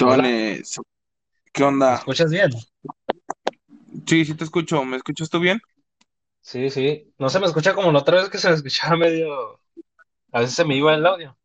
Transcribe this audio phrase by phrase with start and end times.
[0.00, 0.78] Hola, Listones.
[1.52, 1.94] ¿Qué ¿me onda?
[1.94, 2.50] escuchas bien?
[4.06, 4.84] Sí, sí te escucho.
[4.84, 5.60] ¿Me escuchas tú bien?
[6.40, 7.14] Sí, sí.
[7.18, 9.60] No se me escucha como la otra vez que se me escuchaba medio...
[10.32, 11.38] A veces se me iba el audio.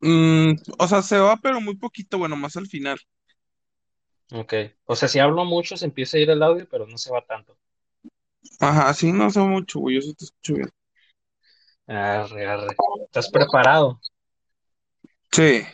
[0.00, 2.98] Mm, o sea, se va, pero muy poquito, bueno, más al final.
[4.32, 4.54] Ok.
[4.84, 7.26] O sea, si hablo mucho se empieza a ir el audio, pero no se va
[7.26, 7.58] tanto.
[8.60, 9.94] Ajá, sí, no sé mucho, güey.
[9.96, 10.68] Yo sí te escucho bien.
[11.88, 12.76] Arre, arre.
[13.06, 14.00] ¿Estás preparado?
[15.32, 15.66] Sí.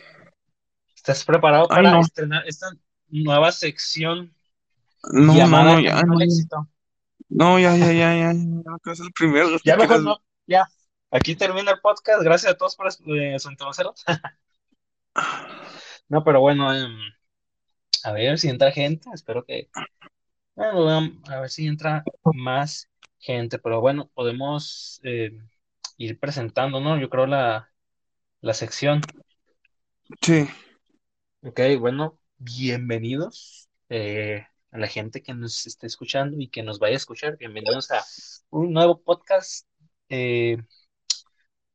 [1.03, 1.99] ¿Estás preparado Ay, para no.
[1.99, 2.67] estrenar esta
[3.09, 4.33] nueva sección
[5.11, 6.21] No, no, llamada no, ya, no.
[6.21, 6.69] Éxito?
[7.27, 8.33] No, ya, ya, ya, ya.
[8.33, 10.23] ya, es el primero, Ya mejor no.
[10.47, 10.65] Ya.
[11.11, 12.23] Aquí termina el podcast.
[12.23, 14.01] Gracias a todos por eh, sintonizarnos.
[16.09, 16.91] No, pero bueno, em,
[18.03, 19.09] a ver si entra gente.
[19.13, 19.69] Espero que
[20.55, 25.31] Bueno, a ver si entra más gente, pero bueno, podemos eh,
[25.97, 26.99] ir presentando, ¿no?
[26.99, 27.71] Yo creo la,
[28.41, 29.01] la sección.
[30.21, 30.47] Sí,
[31.45, 36.93] Ok, bueno, bienvenidos eh, a la gente que nos esté escuchando y que nos vaya
[36.93, 37.35] a escuchar.
[37.37, 38.01] Bienvenidos a
[38.49, 39.67] un nuevo podcast
[40.07, 40.57] eh,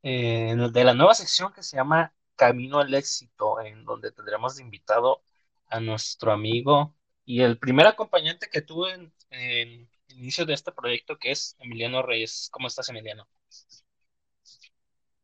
[0.03, 4.63] eh, de la nueva sección que se llama Camino al Éxito, en donde tendremos de
[4.63, 5.23] invitado
[5.69, 6.95] a nuestro amigo
[7.27, 11.57] y el primer acompañante que tuve en, en el inicio de este proyecto, que es
[11.59, 12.49] Emiliano Reyes.
[12.51, 13.29] ¿Cómo estás, Emiliano?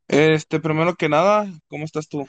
[0.07, 2.29] este, primero que nada, ¿cómo estás tú?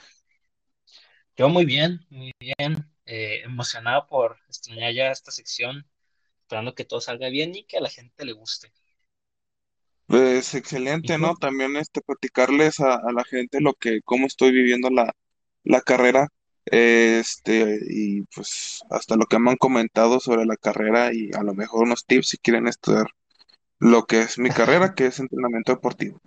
[1.36, 5.86] Yo muy bien, muy bien, eh, emocionado por estrenar ya esta sección,
[6.42, 8.72] esperando que todo salga bien y que a la gente le guste.
[10.06, 10.54] Pues
[11.00, 11.34] ¿Y excelente, ¿no?
[11.36, 15.12] También este platicarles a, a la gente lo que, cómo estoy viviendo la,
[15.64, 16.28] la carrera,
[16.66, 21.54] este, y pues hasta lo que me han comentado sobre la carrera y a lo
[21.54, 23.06] mejor unos tips si quieren estudiar
[23.80, 26.20] lo que es mi carrera, que es entrenamiento deportivo.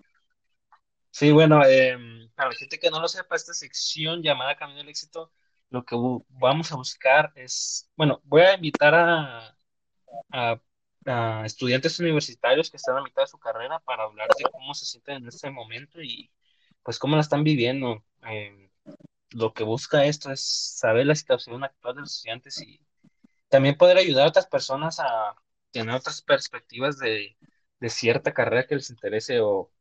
[1.12, 4.88] Sí, bueno, em, para la gente que no lo sepa, esta sección llamada Camino al
[4.88, 5.30] Éxito,
[5.72, 5.98] lo que
[6.30, 9.56] vamos a buscar es, bueno, voy a invitar a
[11.44, 15.18] estudiantes universitarios que están a mitad de su carrera para hablar de cómo se sienten
[15.18, 16.32] en este momento y
[16.82, 18.06] pues cómo la están viviendo.
[18.22, 18.70] Em,
[19.32, 22.80] lo que busca esto es saber la situación actual de los estudiantes y
[23.50, 25.36] también poder ayudar a otras personas a
[25.72, 27.38] tener otras perspectivas de,
[27.82, 29.74] de cierta carrera que les interese o,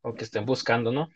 [0.00, 1.10] o que estén buscando, ¿no?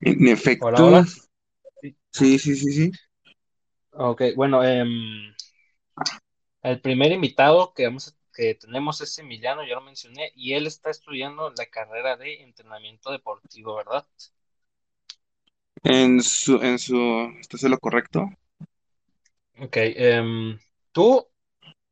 [0.00, 1.04] En efecto, hola.
[1.04, 1.96] Sí.
[2.12, 2.92] sí, sí, sí, sí.
[3.92, 5.34] Ok, bueno, em,
[6.62, 10.66] el primer invitado que vamos a- que tenemos es Emiliano, ya lo mencioné, y él
[10.66, 14.06] está estudiando la carrera de entrenamiento deportivo, ¿verdad?
[15.84, 16.96] En su, en su,
[17.38, 18.26] ¿estás en lo correcto?
[19.58, 20.58] Ok, em,
[20.92, 21.26] tú,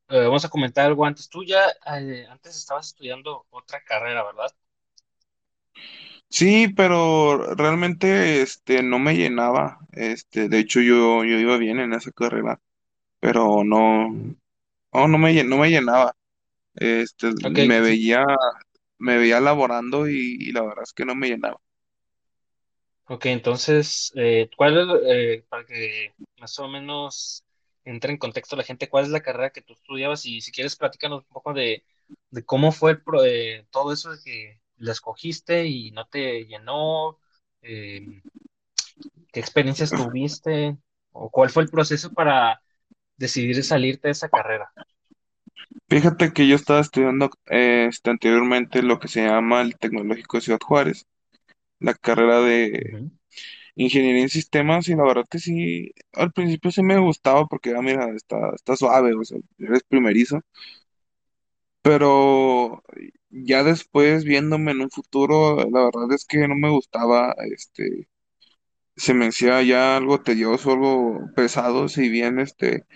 [0.08, 1.28] eh, vamos a comentar algo antes.
[1.28, 4.52] Tú ya eh, antes estabas estudiando otra carrera, ¿verdad?
[6.28, 11.94] Sí, pero realmente, este, no me llenaba, este, de hecho yo, yo iba bien en
[11.94, 12.60] esa carrera,
[13.20, 14.08] pero no,
[14.92, 16.16] no, no me, no me llenaba,
[16.76, 18.24] este, me veía,
[18.98, 21.58] me veía laborando y, y la verdad es que no me llenaba.
[23.06, 27.44] ok, entonces, eh, ¿cuál es, eh, para que más o menos
[27.90, 30.26] entre en contexto la gente, cuál es la carrera que tú estudiabas?
[30.26, 31.84] Y si quieres, platícanos un poco de,
[32.30, 36.44] de cómo fue el pro- eh, todo eso de que la escogiste y no te
[36.46, 37.18] llenó,
[37.62, 38.22] eh,
[39.32, 40.76] qué experiencias tuviste,
[41.12, 42.62] o cuál fue el proceso para
[43.16, 44.72] decidir salirte de esa carrera.
[45.88, 50.40] Fíjate que yo estaba estudiando, eh, este, anteriormente lo que se llama el Tecnológico de
[50.42, 51.06] Ciudad Juárez,
[51.80, 52.98] la carrera de.
[53.78, 57.82] Ingeniería en sistemas y la verdad que sí, al principio sí me gustaba porque, ah,
[57.82, 60.40] mira, está, está suave, o sea, eres primerizo,
[61.82, 62.82] pero
[63.30, 68.08] ya después viéndome en un futuro, la verdad es que no me gustaba, este,
[68.96, 72.86] se me hacía ya algo tedioso, algo pesado, si bien, este,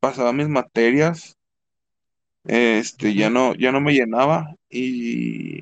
[0.00, 1.38] pasaba mis materias,
[2.44, 5.60] este, ya no, ya no me llenaba y,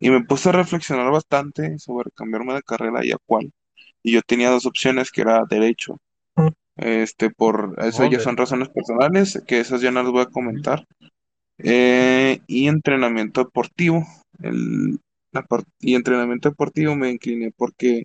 [0.00, 3.52] y me puse a reflexionar bastante sobre cambiarme de carrera y a cuál.
[4.02, 5.98] Y yo tenía dos opciones que era derecho
[6.76, 10.86] Este, por eso ya son razones personales, que esas ya no las voy a comentar.
[11.58, 14.04] Eh, y entrenamiento deportivo.
[14.42, 14.98] El,
[15.32, 15.46] la
[15.80, 18.04] y entrenamiento deportivo me incliné porque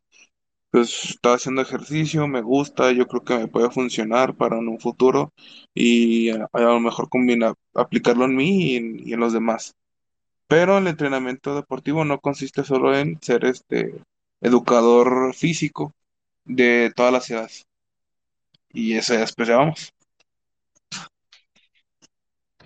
[0.71, 4.79] pues estaba haciendo ejercicio, me gusta, yo creo que me puede funcionar para en un
[4.79, 5.31] futuro
[5.73, 9.73] y a, a lo mejor combinar, aplicarlo en mí y en, y en los demás.
[10.47, 13.93] Pero el entrenamiento deportivo no consiste solo en ser este
[14.41, 15.93] educador físico
[16.45, 17.65] de todas las edades.
[18.71, 19.93] Y eso ya después ya vamos.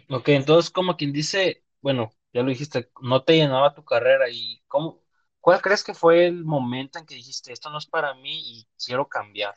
[0.09, 4.61] Ok, entonces como quien dice, bueno, ya lo dijiste, no te llenaba tu carrera y
[4.67, 5.01] cómo.
[5.39, 8.67] ¿Cuál crees que fue el momento en que dijiste, esto no es para mí y
[8.85, 9.55] quiero cambiar?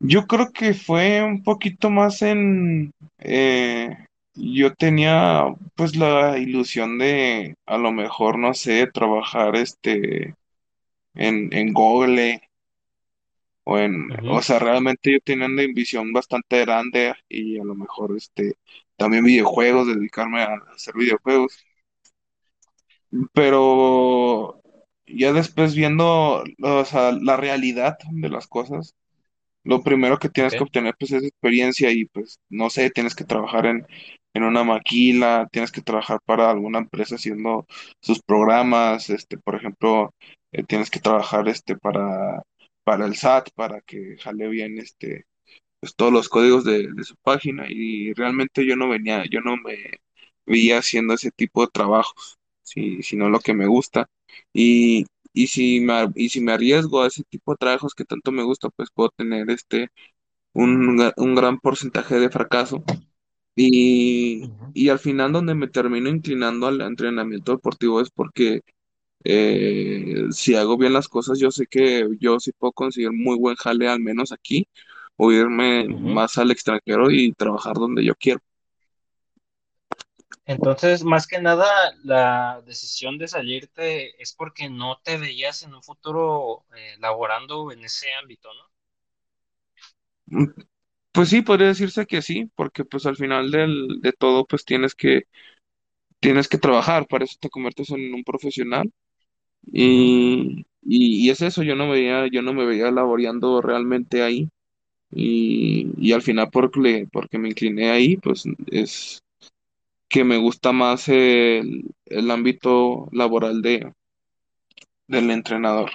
[0.00, 2.90] Yo creo que fue un poquito más en...
[3.18, 4.03] eh,
[4.34, 5.44] yo tenía
[5.76, 10.36] pues la ilusión de a lo mejor, no sé, trabajar este
[11.14, 12.42] en, en Google
[13.64, 14.08] o en...
[14.26, 18.54] O Ujú, sea, realmente yo tenía una visión bastante grande y a lo mejor este
[18.96, 21.64] también videojuegos, dedicarme a hacer videojuegos.
[23.32, 24.60] Pero
[25.06, 28.94] ya después viendo, o sea, la realidad de las cosas.
[29.64, 33.24] Lo primero que tienes que obtener pues es experiencia y pues no sé, tienes que
[33.24, 33.86] trabajar en,
[34.34, 37.66] en una maquila, tienes que trabajar para alguna empresa haciendo
[38.00, 40.14] sus programas, este, por ejemplo,
[40.52, 42.42] eh, tienes que trabajar este para,
[42.84, 45.26] para el SAT, para que jale bien este,
[45.80, 49.56] pues todos los códigos de, de su página y realmente yo no venía, yo no
[49.56, 49.76] me
[50.46, 54.06] veía haciendo ese tipo de trabajos, si, sino lo que me gusta.
[54.52, 58.32] Y, y si me, y si me arriesgo a ese tipo de trabajos que tanto
[58.32, 59.88] me gusta, pues puedo tener este
[60.54, 62.84] un, un gran porcentaje de fracaso.
[63.56, 68.62] Y, y al final donde me termino inclinando al entrenamiento deportivo es porque
[69.24, 73.56] eh, si hago bien las cosas, yo sé que yo sí puedo conseguir muy buen
[73.56, 74.68] jale, al menos aquí,
[75.16, 78.40] o irme más al extranjero y trabajar donde yo quiero.
[80.46, 81.66] Entonces, más que nada,
[82.02, 87.82] la decisión de salirte es porque no te veías en un futuro eh, laborando en
[87.82, 90.44] ese ámbito, ¿no?
[91.14, 94.94] Pues sí, podría decirse que sí, porque pues al final del, de todo pues tienes
[94.96, 95.24] que,
[96.20, 98.90] tienes que trabajar, para eso te conviertes en un profesional
[99.72, 104.48] y, y es eso, yo no me veía, yo no me veía laboreando realmente ahí
[105.12, 109.20] y, y al final porque, porque me incliné ahí, pues es
[110.08, 113.92] que me gusta más el, el ámbito laboral de,
[115.08, 115.90] del entrenador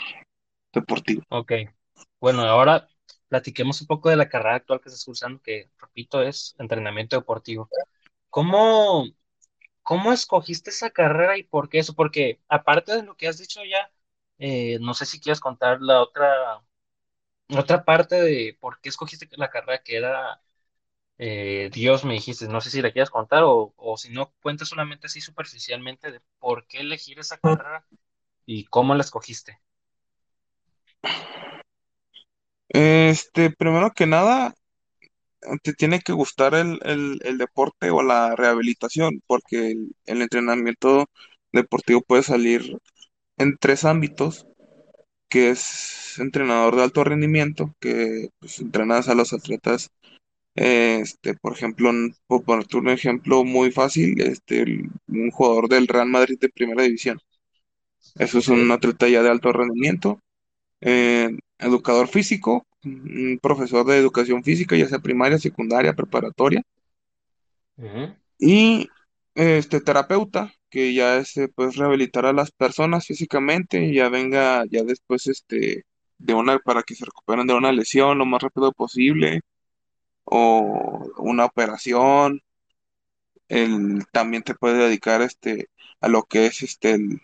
[0.74, 1.24] deportivo.
[1.30, 1.51] Ok.
[2.19, 2.88] Bueno, ahora
[3.30, 7.70] platiquemos un poco de la carrera actual que estás cursando, que, repito, es entrenamiento deportivo.
[8.30, 9.06] ¿Cómo,
[9.84, 11.96] cómo escogiste esa carrera y por qué eso?
[11.96, 13.92] Porque aparte de lo que has dicho ya,
[14.40, 16.64] eh, no sé si quieres contar la otra,
[17.58, 20.42] otra parte de por qué escogiste la carrera que era
[21.20, 22.48] eh, Dios, me dijiste.
[22.48, 26.22] No sé si la quieres contar o, o si no, cuenta solamente así superficialmente de
[26.40, 27.86] por qué elegir esa carrera
[28.46, 29.62] y cómo la escogiste.
[32.69, 34.56] Este, primero que nada,
[35.63, 41.07] te tiene que gustar el, el, el deporte o la rehabilitación, porque el, el entrenamiento
[41.51, 42.77] deportivo puede salir
[43.38, 44.48] en tres ámbitos,
[45.30, 49.92] que es entrenador de alto rendimiento, que pues, entrenas a los atletas,
[50.56, 51.92] eh, este, por ejemplo,
[52.27, 56.83] por ponerte un ejemplo muy fácil, este, el- un jugador del Real Madrid de primera
[56.83, 57.19] división.
[58.16, 58.54] Eso es Ok.
[58.56, 60.19] un atleta ya de alto rendimiento.
[61.59, 66.63] Eh, educador físico, un profesor de educación física, ya sea primaria, secundaria, preparatoria
[68.38, 68.89] Y
[69.35, 74.83] este terapeuta, que ya este, pues rehabilitar a las personas físicamente y ya venga ya
[74.83, 75.85] después este
[76.17, 79.41] de una para que se recuperen de una lesión lo más rápido posible
[80.25, 82.41] o una operación.
[83.50, 85.69] Él también te puede dedicar este
[86.01, 87.21] a lo que es este el-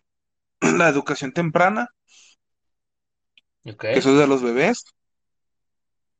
[0.62, 1.95] la educación temprana,
[3.66, 4.86] Que eso es de los bebés,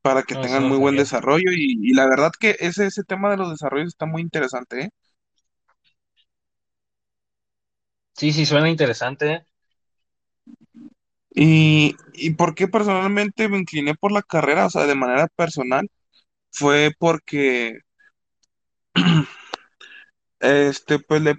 [0.02, 3.04] para que No, tengan no muy buen desarrollo y, y la verdad que ese, ese
[3.04, 4.90] tema de los desarrollos está muy interesante, ¿eh?
[8.14, 9.46] Sí, sí, suena interesante.
[11.30, 15.88] Y, y por qué personalmente me incliné por la carrera, o sea, de manera personal,
[16.52, 17.78] fue porque
[20.40, 21.34] este, pues le,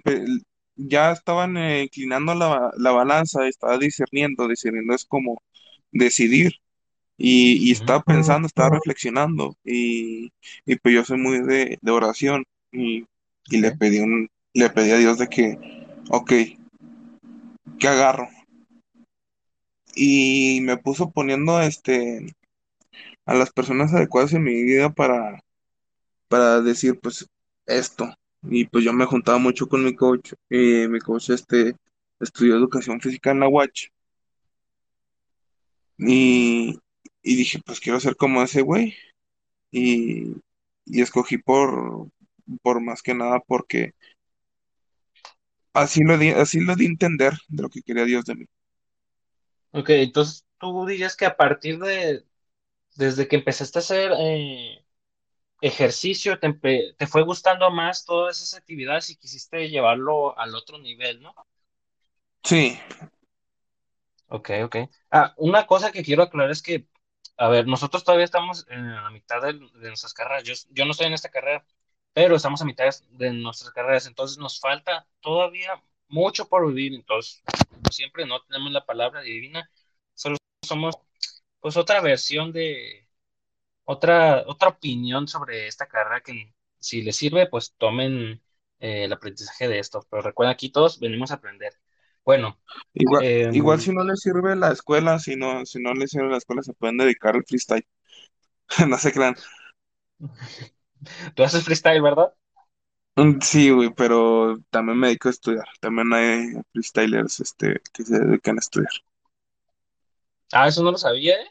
[0.76, 5.42] ya estaban eh, inclinando la, la balanza, estaba discerniendo, discerniendo es como
[5.92, 6.54] decidir,
[7.16, 10.32] y, estaba pensando, estaba reflexionando, y,
[10.66, 13.06] y pues yo soy muy de, de oración, y,
[13.46, 15.58] y le pedí un, le pedí a Dios de que,
[16.10, 16.32] ok,
[17.78, 18.28] ¿qué agarro?
[19.94, 22.34] Y me puso poniendo este
[23.26, 25.42] a las personas adecuadas en mi vida para
[26.28, 27.26] para decir, pues,
[27.66, 28.14] esto.
[28.42, 30.32] Y pues yo me juntaba mucho con mi coach.
[30.48, 31.74] Y mi coach, este,
[32.20, 33.88] estudió educación física en la UACH.
[35.98, 36.78] Y,
[37.22, 38.94] y dije, pues quiero ser como ese güey.
[39.72, 40.34] Y,
[40.86, 42.08] y escogí por,
[42.62, 43.94] por más que nada porque
[45.72, 48.46] así lo di, así lo di entender de lo que quería Dios de mí.
[49.72, 52.24] Ok, entonces tú dirías que a partir de,
[52.96, 54.84] desde que empezaste a hacer eh,
[55.62, 56.52] ejercicio, te,
[56.98, 61.34] te fue gustando más todas esas actividades y quisiste llevarlo al otro nivel, ¿no?
[62.42, 62.78] Sí,
[64.28, 64.76] Ok, ok.
[65.10, 66.86] Ah, una cosa que quiero aclarar es que,
[67.36, 70.44] a ver, nosotros todavía estamos en la mitad de, nuestras carreras.
[70.44, 71.64] Yo, yo no estoy en esta carrera,
[72.12, 76.94] pero estamos a mitad de nuestras carreras, entonces nos falta todavía mucho por vivir.
[76.94, 79.70] Entonces, como siempre, no tenemos la palabra divina,
[80.14, 80.96] solo somos
[81.60, 83.08] pues otra versión de,
[83.84, 88.42] otra, otra opinión sobre esta carrera que si les sirve, pues tomen
[88.80, 90.06] eh, el aprendizaje de esto.
[90.10, 91.74] Pero recuerden, aquí todos venimos a aprender.
[92.28, 92.58] Bueno.
[92.94, 96.28] igual, igual em, si no les sirve la escuela, si no, si no les sirve
[96.30, 97.86] la escuela, se pueden dedicar al freestyle.
[98.88, 99.36] No se crean.
[101.34, 102.34] Tú haces freestyle, ¿verdad?
[103.16, 105.66] Mm, Sí, güey, pero también me dedico a estudiar.
[105.80, 108.92] También hay freestylers, este, que se dedican a estudiar.
[110.52, 111.46] Ah, eso no lo sabía, ¿eh?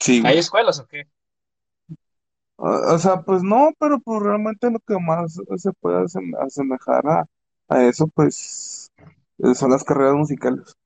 [0.00, 1.08] Sí, ¿Hay escuelas o qué?
[2.56, 7.06] O, o sea, pues no, pero pues realmente lo que más se puede asem- asemejar
[7.06, 7.24] a,
[7.68, 8.90] a eso, pues,
[9.54, 10.76] son las carreras musicales.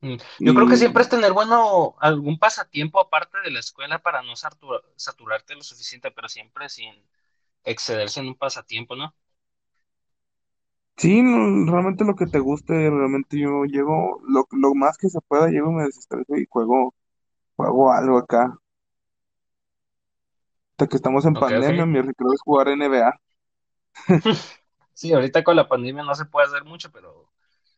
[0.00, 4.22] Mm, Yo creo que siempre es tener, bueno, algún pasatiempo aparte de la escuela para
[4.22, 6.92] no satura- saturarte lo suficiente, pero siempre sin
[7.64, 9.14] excederse en un pasatiempo, ¿no?
[10.96, 15.20] sí, no, realmente lo que te guste, realmente yo llego, lo, lo más que se
[15.22, 16.94] pueda, llego, me desestreso y juego,
[17.56, 18.58] juego algo acá.
[20.72, 23.10] Hasta que estamos en pandemia, mi recreo es jugar NBA.
[24.92, 27.23] Sí, ahorita con la pandemia no se puede hacer mucho, pero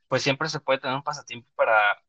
[0.09, 2.03] pues siempre se puede tener un pasatiempo para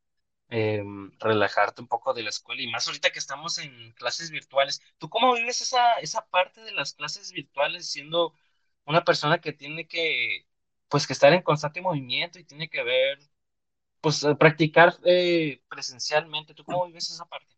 [0.50, 0.84] eh,
[1.20, 4.82] relajarte un poco de la escuela y más ahorita que estamos en clases virtuales.
[4.98, 8.34] ¿Tú cómo vives esa, esa parte de las clases virtuales siendo
[8.86, 10.48] una persona que tiene que,
[10.90, 13.20] pues, que estar en constante movimiento y tiene que ver,
[14.02, 16.54] pues, eh, practicar eh, presencialmente?
[16.54, 17.56] ¿Tú cómo vives esa parte?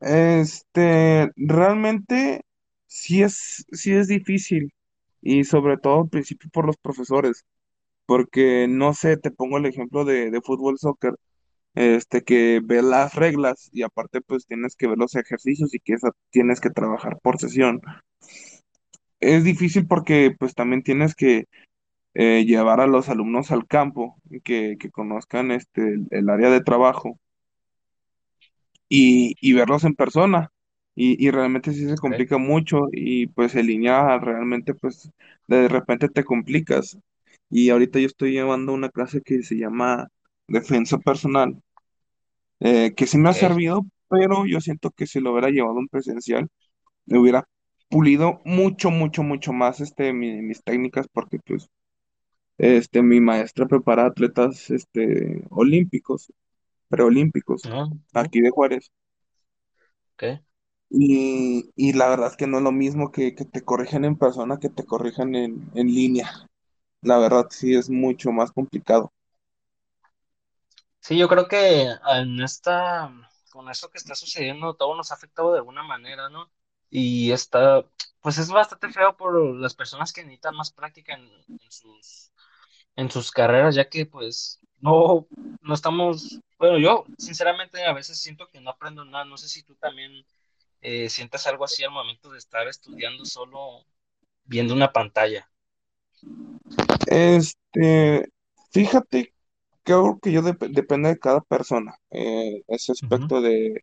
[0.00, 2.42] Este, realmente
[2.86, 4.72] sí es, sí es difícil
[5.22, 7.44] y sobre todo al principio por los profesores,
[8.06, 11.14] porque no sé, te pongo el ejemplo de, de fútbol, soccer,
[11.74, 15.94] este, que ve las reglas y aparte pues tienes que ver los ejercicios y que
[15.94, 17.80] esa, tienes que trabajar por sesión.
[19.20, 21.46] Es difícil porque pues también tienes que
[22.14, 26.62] eh, llevar a los alumnos al campo, que, que conozcan este, el el área de
[26.62, 27.18] trabajo
[28.88, 30.50] y, y verlos en persona.
[30.98, 35.10] Y, y realmente sí se complica mucho y pues en línea realmente pues
[35.46, 36.98] de repente te complicas.
[37.50, 40.08] Y ahorita yo estoy llevando una clase que se llama
[40.48, 41.62] defensa personal,
[42.60, 43.34] eh, que sí me ha ok.
[43.34, 46.48] servido, pero yo siento que si lo hubiera llevado en presencial,
[47.06, 47.48] me hubiera
[47.90, 51.68] pulido mucho, mucho, mucho más este, mi- mis técnicas porque pues
[52.58, 56.32] este, mi maestra prepara atletas este, olímpicos,
[56.88, 58.90] preolímpicos, no, aquí de Juárez.
[60.14, 60.40] ok.
[60.90, 64.16] Y, y la verdad es que no es lo mismo que, que te corrijan en
[64.18, 66.28] persona que te corrijan en, en línea.
[67.00, 69.10] La verdad sí es mucho más complicado.
[71.00, 71.82] Sí, yo creo que
[72.14, 73.10] en esta,
[73.50, 76.50] con eso que está sucediendo, todo nos ha afectado de alguna manera, ¿no?
[76.90, 77.84] Y está,
[78.20, 82.32] pues es bastante feo por las personas que necesitan más práctica en, en sus,
[82.96, 85.28] en sus carreras, ya que pues no,
[85.62, 89.62] no estamos, bueno, yo sinceramente a veces siento que no aprendo nada, no sé si
[89.64, 90.26] tú también
[90.82, 93.86] eh, sientas algo así al momento de estar estudiando solo
[94.44, 95.50] viendo una pantalla.
[97.06, 98.28] Este,
[98.72, 99.32] fíjate
[99.84, 103.82] que algo que yo dep- depende de cada persona, eh, ese aspecto de,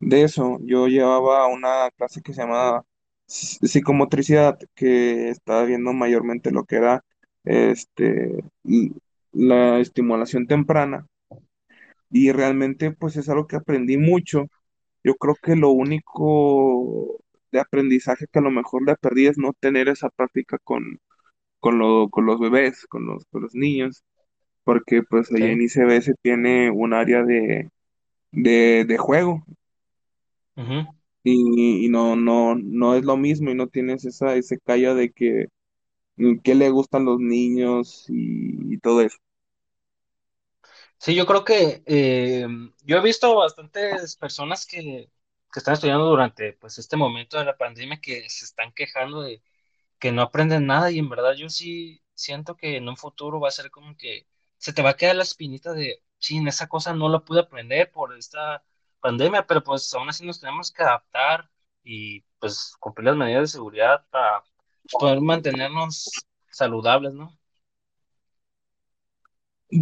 [0.00, 0.58] de eso.
[0.62, 2.84] Yo llevaba una clase que se llamaba
[3.28, 7.04] psi- psicomotricidad, que estaba viendo mayormente lo que era
[7.44, 8.32] este,
[9.32, 11.06] la estimulación temprana.
[12.10, 14.46] Y realmente pues es algo que aprendí mucho
[15.04, 17.18] Yo creo que lo único
[17.52, 21.00] de aprendizaje que a lo mejor le perdí es no tener esa práctica con,
[21.60, 24.04] con, lo- con los bebés, con los, con los niños,
[24.64, 27.70] porque pues allá en ICBS tiene un área de,
[28.32, 29.44] de, de juego.
[31.24, 35.10] Y, y no, no, no es lo mismo y no tienes esa, ese callo de
[35.12, 35.46] que,
[36.16, 39.18] mm, qué le gustan los niños y, y todo eso.
[40.98, 42.46] Sí, yo creo que eh,
[42.82, 45.10] yo he visto bastantes personas que,
[45.52, 49.42] que están estudiando durante pues este momento de la pandemia que se están quejando de
[49.98, 53.48] que no aprenden nada y en verdad yo sí siento que en un futuro va
[53.48, 54.26] a ser como que
[54.58, 57.90] se te va a quedar la espinita de, chin, esa cosa no la pude aprender
[57.90, 58.64] por esta
[59.00, 61.50] pandemia, pero pues aún así nos tenemos que adaptar
[61.84, 64.42] y pues cumplir las medidas de seguridad para
[64.90, 66.10] poder mantenernos
[66.50, 67.36] saludables, ¿no?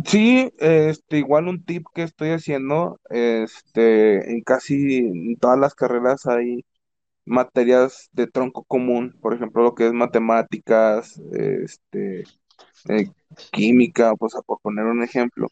[0.06, 6.64] Sí, este, igual un tip que estoy haciendo, este, en casi todas las carreras hay
[7.26, 12.24] materias de tronco común, por ejemplo, lo que es matemáticas, este,
[12.88, 13.12] eh,
[13.52, 15.48] química, pues por poner un ejemplo.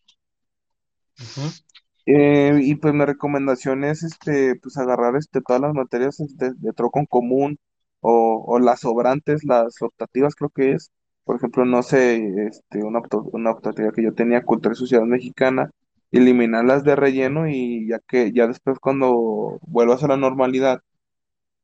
[2.07, 6.73] Eh, y pues mi recomendación es este, pues agarrar este, todas las materias este, de
[6.73, 7.59] tronco común
[8.01, 10.91] o, o las sobrantes, las optativas creo que es.
[11.25, 12.17] Por ejemplo, no sé,
[12.49, 13.01] este, una,
[13.33, 15.71] una optativa que yo tenía, Cultura y Sociedad Mexicana,
[16.11, 20.81] eliminarlas de relleno y ya que ya después cuando vuelvas a la normalidad,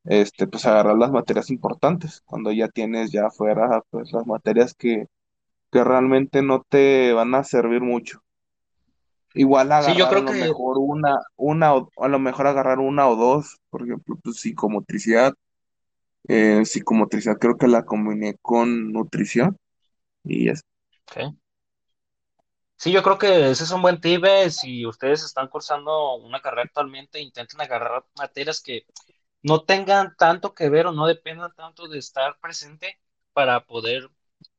[0.04, 5.06] este, pues agarrar las materias importantes, cuando ya tienes ya afuera pues las materias que,
[5.72, 8.20] que realmente no te van a servir mucho.
[9.34, 12.46] Igual Sí, yo agarrar a creo lo que, mejor una, una o a lo mejor
[12.46, 15.34] agarrar una o dos, por ejemplo, pues psicomotricidad.
[16.28, 19.56] Eh, psicomotricidad creo que la combiné con nutrición
[20.24, 20.62] y es.
[21.06, 21.34] ok.
[22.76, 24.24] Sí, yo creo que ese es un buen tip.
[24.24, 28.86] eh, Si ustedes están cursando una carrera actualmente, intenten agarrar materias que
[29.42, 33.00] no tengan tanto que ver o no dependan tanto de estar presente
[33.32, 34.10] para poder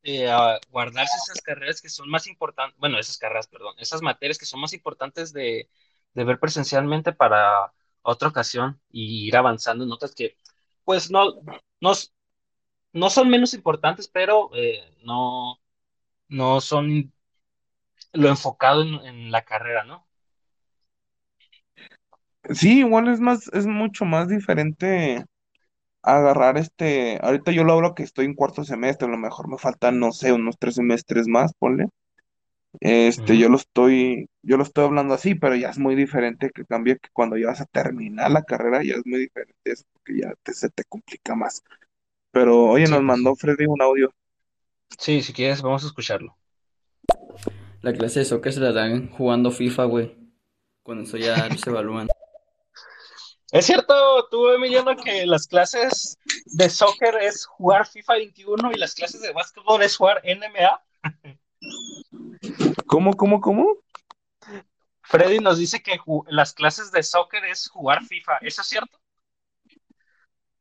[0.04, 0.30] eh,
[0.70, 4.62] guardarse esas carreras que son más importantes, bueno, esas carreras, perdón, esas materias que son
[4.62, 5.70] más importantes de,
[6.14, 10.38] ver presencialmente para otra ocasión y ir avanzando en otras que,
[10.84, 11.42] pues, no,
[11.82, 11.94] no,
[12.94, 15.60] no son menos importantes, pero eh, no,
[16.30, 17.14] no son
[18.14, 20.09] lo enfocado en, en la carrera, ¿no?
[22.50, 25.26] Sí, igual es más, es mucho más diferente
[26.04, 29.58] agarrar este, ahorita yo lo hablo que estoy en cuarto semestre, a lo mejor me
[29.58, 31.88] faltan, no sé, unos tres semestres más, ponle.
[32.82, 36.66] Este, yo lo estoy, yo lo estoy hablando así, pero ya es muy diferente que
[36.66, 40.20] cambie que cuando ya vas a terminar la carrera, ya es muy diferente eso, porque
[40.22, 41.64] ya te- se te complica más.
[42.32, 43.36] Pero oye, Sí, nos pues mandó.
[43.36, 44.12] Freddy un audio.
[45.00, 46.38] Sí, si quieres, vamos a escucharlo.
[47.82, 50.18] La clase de soccer se la dan jugando FIFA, güey.
[50.84, 52.08] Con eso ya se evalúan.
[53.52, 58.94] Es cierto, tú, Emiliano, que las clases de soccer es jugar FIFA 21 y las
[58.94, 60.84] clases de básquetbol es jugar NBA.
[62.86, 63.78] ¿Cómo, cómo, cómo?
[65.02, 68.38] Freddy nos dice que las clases de soccer es jugar FIFA.
[68.42, 69.00] ¿Eso es cierto?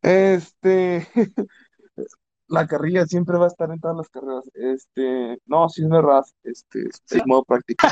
[0.01, 1.07] Este,
[2.49, 4.51] la carrilla siempre va a estar en todas las carreras.
[4.55, 6.25] Este, no, sí es verdad.
[6.43, 7.19] Este, Sí.
[7.19, 7.87] es modo práctico.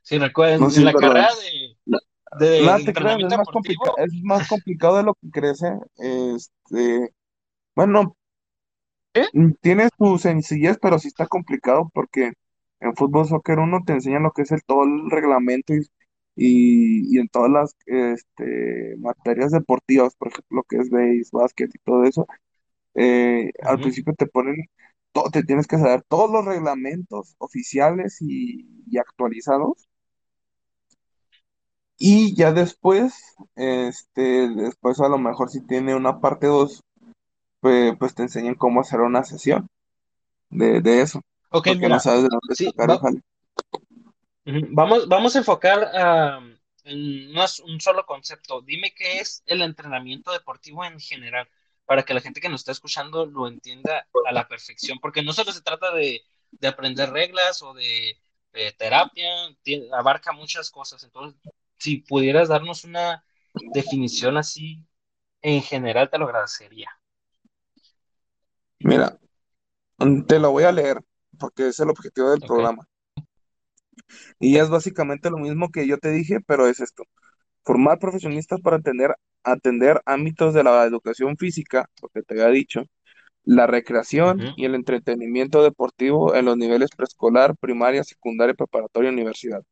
[0.00, 1.98] Sí, recuerden, No, sí en la carrera de,
[2.32, 3.96] de no te creas, es más complicado, deportivo.
[3.98, 5.78] es más complicado de lo que crees, ¿eh?
[5.98, 7.12] Este,
[7.76, 8.16] bueno,
[9.14, 9.26] ¿eh?
[9.60, 12.32] tiene su sencillez, pero sí está complicado porque
[12.80, 15.80] en fútbol soccer uno te enseña lo que es el todo el reglamento y,
[16.36, 21.70] y, y en todas las este, materias deportivas, por ejemplo, lo que es base, básquet
[21.74, 22.26] y todo eso
[22.94, 24.56] eh, al principio te ponen,
[25.32, 29.88] te tienes que saber todos los reglamentos oficiales y, y actualizados.
[31.98, 36.82] Y ya después, este, después a lo mejor si tiene una parte 2
[37.60, 39.68] pues, pues te enseñan cómo hacer una sesión
[40.50, 43.00] de, de eso, Ok, porque no sabes de dónde sí, va-
[44.44, 46.40] vamos, vamos a enfocar ah,
[46.84, 48.60] en un solo concepto.
[48.62, 51.48] Dime qué es el entrenamiento deportivo en general,
[51.84, 55.32] para que la gente que nos está escuchando lo entienda a la perfección, porque no
[55.32, 56.22] solo se trata de,
[56.58, 58.18] de aprender reglas o de,
[58.52, 59.28] de terapia,
[59.92, 61.02] abarca muchas cosas.
[61.04, 61.40] Entonces,
[61.78, 63.24] si pudieras darnos una
[63.72, 64.82] definición así
[65.42, 66.90] en general, te lo agradecería.
[68.78, 69.18] Mira,
[70.26, 71.00] te lo voy a leer,
[71.38, 72.86] porque es el objetivo del programa.
[74.38, 77.04] Y es básicamente lo mismo que yo te dije, pero es esto.
[77.64, 82.82] Formar profesionistas para atender, atender ámbitos de la educación física, lo que te había dicho,
[83.44, 89.62] la recreación y el entretenimiento deportivo en los niveles preescolar, primaria, secundaria, preparatoria y universidad.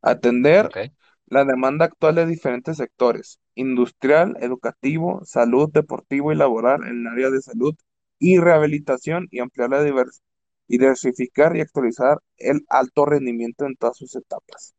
[0.00, 0.92] Atender
[1.30, 7.30] la demanda actual de diferentes sectores, industrial, educativo, salud, deportivo y laboral en el área
[7.30, 7.74] de salud
[8.18, 10.20] y rehabilitación y ampliar la divers-
[10.68, 14.74] y diversificar y actualizar el alto rendimiento en todas sus etapas.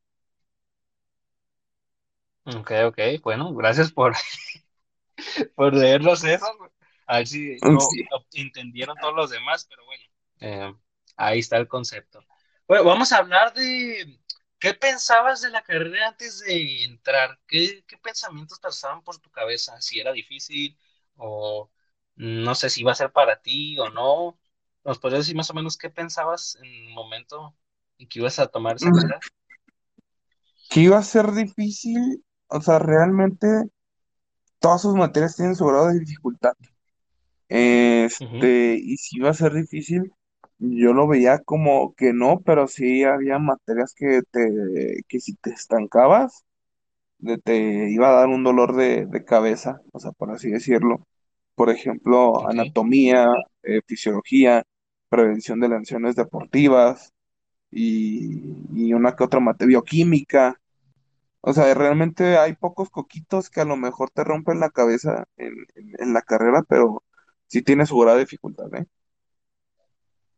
[2.46, 3.00] ok, ok.
[3.24, 4.14] Bueno, gracias por
[5.56, 6.46] por leerlos eso.
[7.06, 8.08] A ver si Sí.
[8.34, 10.04] entendieron todos los demás, pero bueno,
[10.40, 10.74] eh,
[11.18, 12.24] ahí está el concepto.
[12.68, 14.20] Bueno, vamos a hablar de
[14.62, 17.40] qué pensabas de la carrera antes de entrar.
[17.48, 19.82] ¿Qué, qué pensamientos pasaban por tu cabeza?
[19.82, 20.78] Si era difícil
[21.18, 21.72] o
[22.16, 24.40] no sé si iba a ser para ti o no.
[24.86, 27.58] ¿Nos podrías decir más o menos qué pensabas en el momento
[28.00, 29.20] en que ibas a tomar esa Mm, carrera?
[30.70, 33.48] Que iba a ser difícil, o sea, realmente
[34.60, 36.54] todas sus materias tienen su grado de dificultad.
[37.50, 40.14] Este, y si iba a ser difícil,
[40.62, 45.52] yo lo veía como que no, pero sí había materias que te, que si te
[45.52, 46.46] estancabas,
[47.20, 51.08] de- te iba a dar un dolor de, de cabeza, o sea, por así decirlo.
[51.56, 53.28] Por ejemplo, anatomía,
[53.64, 54.64] eh, fisiología.
[55.10, 57.14] prevención de lesiones deportivas
[57.72, 58.42] y,
[58.74, 60.60] y una que otra materia bioquímica.
[61.42, 65.54] O sea, realmente hay pocos coquitos que a lo mejor te rompen la cabeza en,
[65.76, 67.04] en- en la carrera, pero
[67.48, 68.86] sí tiene su de dificultad, ¿eh?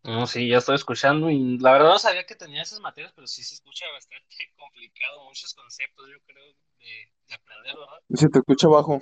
[0.04, 3.26] No, sí, ya estoy escuchando y la verdad no sabía que tenía esas materias, pero
[3.26, 6.46] sí se escucha bastante complicado, muchos conceptos, yo creo,
[6.80, 8.02] de, de aprender, ¿verdad?
[8.14, 9.02] Se te escucha bajo.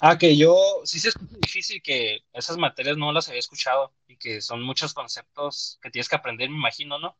[0.00, 4.16] Ah, que yo sí se escucha difícil que esas materias no las había escuchado y
[4.16, 7.16] que son muchos conceptos que tienes que aprender, me imagino, ¿no?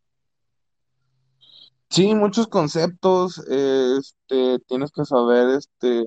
[1.90, 6.04] Sí, muchos conceptos, este, tienes que saber, este,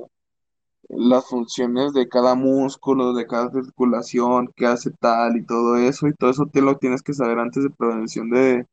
[0.90, 6.14] las funciones de cada músculo, de cada articulación, qué hace tal y todo eso, y
[6.14, 8.66] todo eso te lo tienes que saber antes de prevención de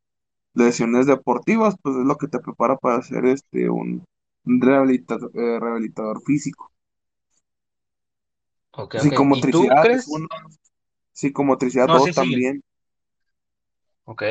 [0.54, 4.04] lesiones deportivas, pues es lo que te prepara para ser este un
[4.46, 6.70] eh, rehabilitador físico.
[8.72, 9.12] Ok, ok.
[9.32, 10.28] ¿Y tú Psicomotricidad uno,
[11.12, 12.38] psicomotricidad No, 2 sí, sigue.
[12.40, 12.62] también,
[14.04, 14.22] Ok,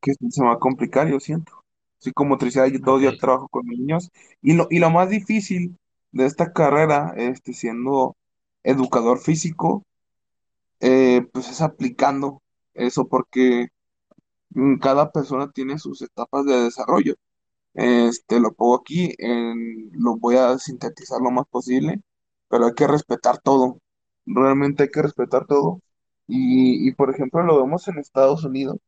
[0.00, 1.52] que se me va a complicar, yo siento.
[1.98, 4.10] Psicomotricidad ok, 2 ya trabajo con niños,
[4.42, 5.76] y lo, y lo más difícil
[6.12, 8.16] de esta carrera, este, siendo
[8.64, 9.84] educador físico,
[10.80, 12.42] eh, pues es aplicando
[12.74, 13.68] eso porque
[14.50, 17.14] mm, cada persona tiene sus etapas de desarrollo.
[17.74, 22.02] Este, lo pongo aquí, en- lo voy a sintetizar lo más posible,
[22.48, 23.78] pero hay que respetar todo.
[24.26, 25.80] Realmente hay que respetar todo.
[26.28, 28.78] Y, y por ejemplo, lo vemos en Estados Unidos.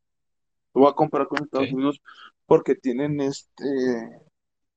[0.75, 1.73] Lo voy a comparar con Estados.
[1.73, 2.01] Unidos
[2.47, 3.63] porque tienen este,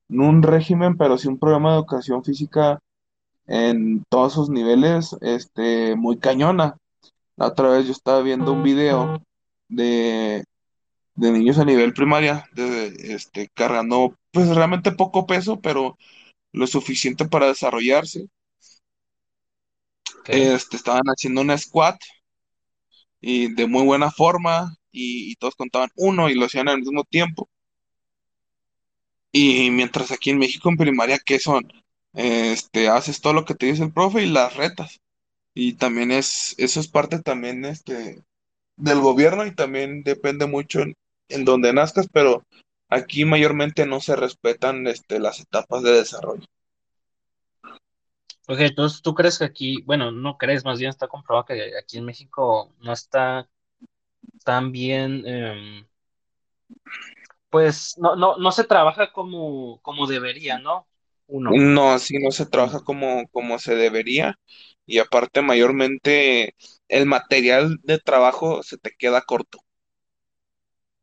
[0.09, 2.79] no un régimen, pero sí un programa de educación física
[3.47, 6.77] en todos sus niveles, este, muy cañona.
[7.37, 9.21] La otra vez yo estaba viendo un video
[9.69, 10.43] de,
[11.15, 15.97] de niños a nivel primaria, de, este, cargando pues realmente poco peso, pero
[16.53, 18.27] lo suficiente para desarrollarse.
[20.25, 21.97] Este, estaban haciendo una squat
[23.21, 27.03] y de muy buena forma y, y todos contaban uno y lo hacían al mismo
[27.03, 27.49] tiempo.
[29.31, 31.71] Y mientras aquí en México en primaria, ¿qué son?
[32.13, 34.99] Este, haces todo lo que te dice el profe y las retas.
[35.53, 38.23] Y también es, eso es parte también este,
[38.75, 42.43] del gobierno y también depende mucho en, donde nazcas, pero
[42.89, 46.45] aquí mayormente no se respetan este, las etapas de desarrollo.
[48.49, 51.97] Ok, entonces tú crees que aquí, bueno, no crees, más bien está comprobado que aquí
[51.97, 53.49] en México no está
[54.45, 55.85] tan bien, em,
[57.49, 60.87] pues no, no, no se trabaja como, como debería, ¿no?
[61.27, 61.67] Uno.
[61.75, 64.37] No, así no se trabaja como, como se debería
[64.85, 66.55] y aparte mayormente
[66.89, 69.59] el material de trabajo se te queda corto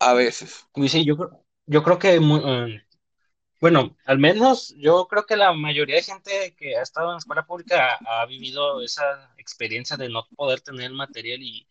[0.01, 0.67] a veces.
[0.89, 2.81] sí, yo, creo- yo creo que em,
[3.61, 7.47] Bueno, al menos yo creo que la mayoría de gente que ha estado en escuela
[7.47, 11.67] pública ha, ha vivido esa experiencia de no poder tener el material y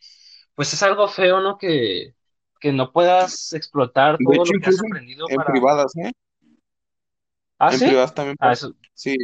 [0.56, 1.58] pues es algo feo, ¿no?
[1.58, 2.16] Que,
[2.64, 5.54] que no puedas explotar todo hecho, lo que has aprendido en, para...
[5.54, 6.12] privadas, ¿eh?
[7.60, 7.86] ¿Ah, En sí?
[7.86, 8.74] privadas también Ah, eso.
[8.94, 9.16] Sí,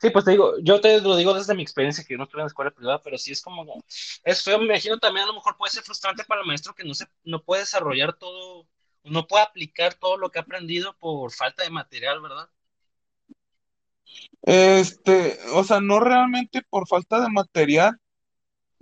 [0.00, 2.42] Sí, pues te digo, yo te lo digo desde mi experiencia, que yo no estuve
[2.42, 3.64] en escuela privada, pero sí es como,
[4.24, 6.84] es feo, me imagino también a lo mejor puede ser frustrante para el maestro que
[6.84, 8.68] no se, no puede desarrollar todo,
[9.04, 12.50] no puede aplicar todo lo que ha aprendido por falta de material, ¿verdad?
[14.42, 17.98] este, o sea, no realmente por falta de material,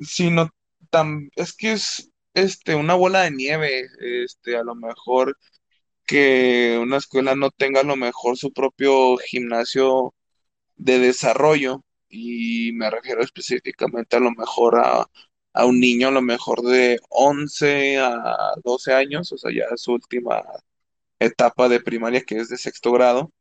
[0.01, 0.51] sino
[0.93, 5.39] tam- es que es este una bola de nieve, este, a lo mejor
[6.07, 10.15] que una escuela no tenga a lo mejor su propio gimnasio
[10.77, 15.07] de desarrollo y me refiero específicamente a lo mejor a,
[15.55, 19.93] a un niño a lo mejor de 11 a 12 años, o sea, ya su
[19.95, 20.43] última
[21.21, 23.33] etapa de primaria que es de sexto grado,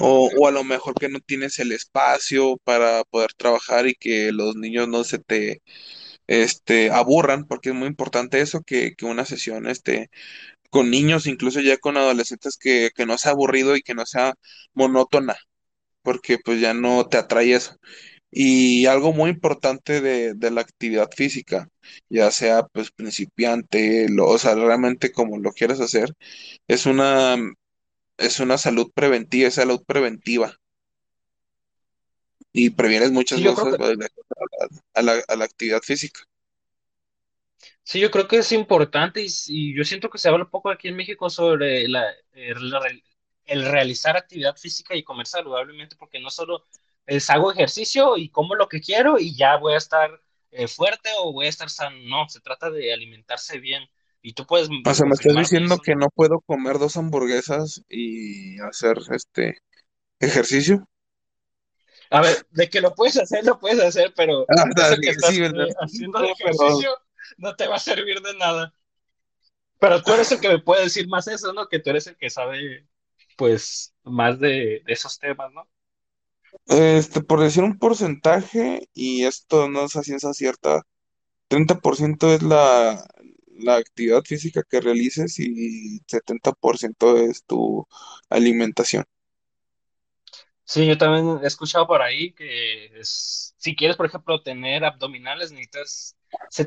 [0.00, 4.32] o, o a lo mejor que no tienes el espacio para poder trabajar y que
[4.32, 5.62] los niños no se te
[6.28, 10.10] este, aburran, porque es muy importante eso, que, que una sesión este,
[10.70, 14.34] con niños, incluso ya con adolescentes, que, que no sea aburrido y que no sea
[14.74, 15.36] monótona,
[16.02, 17.76] porque pues ya no te atrae eso.
[18.30, 21.68] Y algo muy importante de, de la actividad física,
[22.10, 26.14] ya sea pues principiante, lo- o sea, realmente como lo quieras hacer,
[26.68, 27.36] es una,
[28.18, 30.54] es una salud preventiva, es salud preventiva
[32.52, 33.96] y previenes muchas Sí, cosas que, pues,
[34.94, 36.20] a la, a la actividad física.
[37.82, 40.88] Sí, yo creo que es importante y, y yo siento que se habla poco aquí
[40.88, 43.02] en México sobre la, el,
[43.46, 46.66] el realizar actividad física y comer saludablemente, porque no solo
[47.06, 51.08] es hago ejercicio y como lo que quiero y ya voy a estar eh, fuerte
[51.18, 51.96] o voy a estar sano.
[52.02, 53.84] No, se trata de alimentarse bien
[54.20, 57.82] y tú puedes O sea, me estás diciendo eso, que no puedo comer dos hamburguesas
[57.88, 59.58] y hacer este
[60.20, 60.86] ejercicio.
[62.10, 65.10] A ver, de que lo puedes hacer, lo puedes hacer, pero Ah, eso sí, que
[65.10, 65.66] estás sí, ¿verdad?
[65.68, 66.90] eh, haciendo pero- ejercicio
[67.36, 68.72] no te va a servir de nada.
[69.80, 71.68] Pero tú eres el que me puede decir más eso, ¿no?
[71.68, 72.86] Que tú eres el que sabe,
[73.36, 75.68] pues, más de, de esos temas, ¿no?
[76.66, 80.82] Este, por decir un porcentaje, y esto no es a ciencia cierta,
[81.48, 83.06] 30% es la,
[83.58, 87.86] la actividad física que realices y 70% es tu
[88.30, 89.04] alimentación.
[90.68, 95.50] Sí, yo también he escuchado por ahí que es- si quieres, por ejemplo, tener abdominales,
[95.50, 96.16] necesitas,
[96.50, 96.66] se,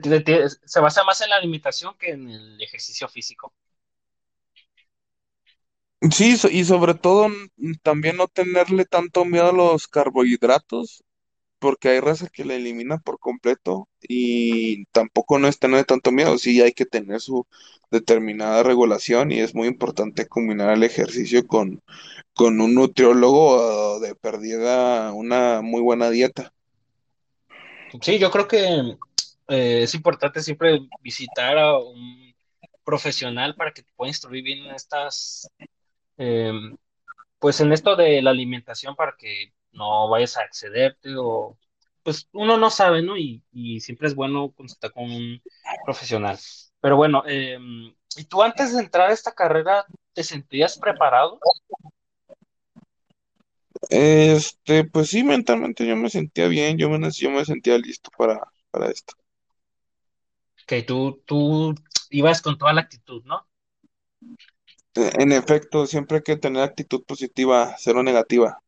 [0.65, 3.53] se basa más en la alimentación que en el ejercicio físico.
[6.11, 11.03] Sí, y sobre todo mm, también no tenerle tanto miedo a los carbohidratos,
[11.61, 16.39] porque hay raza que la elimina por completo y tampoco no es tener tanto miedo,
[16.39, 17.45] sí hay que tener su
[17.91, 21.83] determinada regulación y es muy importante combinar el ejercicio con,
[22.33, 26.51] con un nutriólogo de perdida una muy buena dieta.
[28.01, 28.97] Sí, yo creo que
[29.47, 32.33] eh, es importante siempre visitar a un
[32.83, 35.47] profesional para que te pueda instruir bien en estas,
[36.17, 36.53] eh,
[37.37, 41.57] pues en esto de la alimentación para que no vayas a excederte o,
[42.03, 43.17] pues uno no sabe, ¿no?
[43.17, 45.41] Y, y siempre es bueno consultar con un
[45.85, 46.37] profesional.
[46.79, 47.57] Pero bueno, eh,
[48.17, 51.39] ¿y tú antes de entrar a esta carrera te sentías preparado?
[53.89, 58.39] Este, pues sí, mentalmente yo me sentía bien, yo me, yo me sentía listo para,
[58.69, 59.15] para esto.
[60.65, 61.75] Que tú, tú
[62.09, 63.47] ibas con toda la actitud, ¿no?
[64.93, 68.61] En efecto, siempre hay que tener actitud positiva, cero negativa.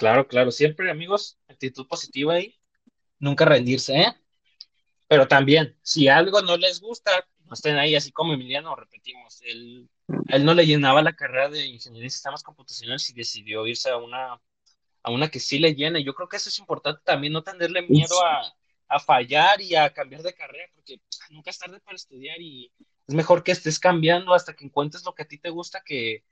[0.00, 2.58] Claro, claro, siempre amigos, actitud positiva y
[3.18, 4.14] nunca rendirse, ¿eh?
[5.06, 7.10] Pero también, si algo no les gusta,
[7.44, 9.90] no estén ahí, así como Emiliano, repetimos, él,
[10.28, 13.98] él no le llenaba la carrera de Ingeniería en Sistemas Computacionales y decidió irse a
[13.98, 14.40] una,
[15.02, 16.02] a una que sí le llene.
[16.02, 18.54] Yo creo que eso es importante también, no tenerle miedo a,
[18.88, 22.72] a fallar y a cambiar de carrera, porque nunca es tarde para estudiar y
[23.06, 26.24] es mejor que estés cambiando hasta que encuentres lo que a ti te gusta que,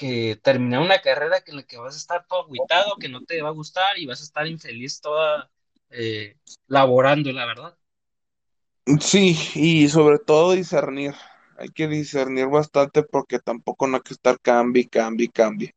[0.00, 3.42] que terminar una carrera en la que vas a estar todo agüitado, que no te
[3.42, 5.50] va a gustar y vas a estar infeliz toda
[5.90, 7.78] eh, laborando, la verdad.
[9.00, 11.14] Sí, y sobre todo discernir.
[11.56, 15.72] Hay que discernir bastante porque tampoco no hay que estar cambie, cambie, cambie.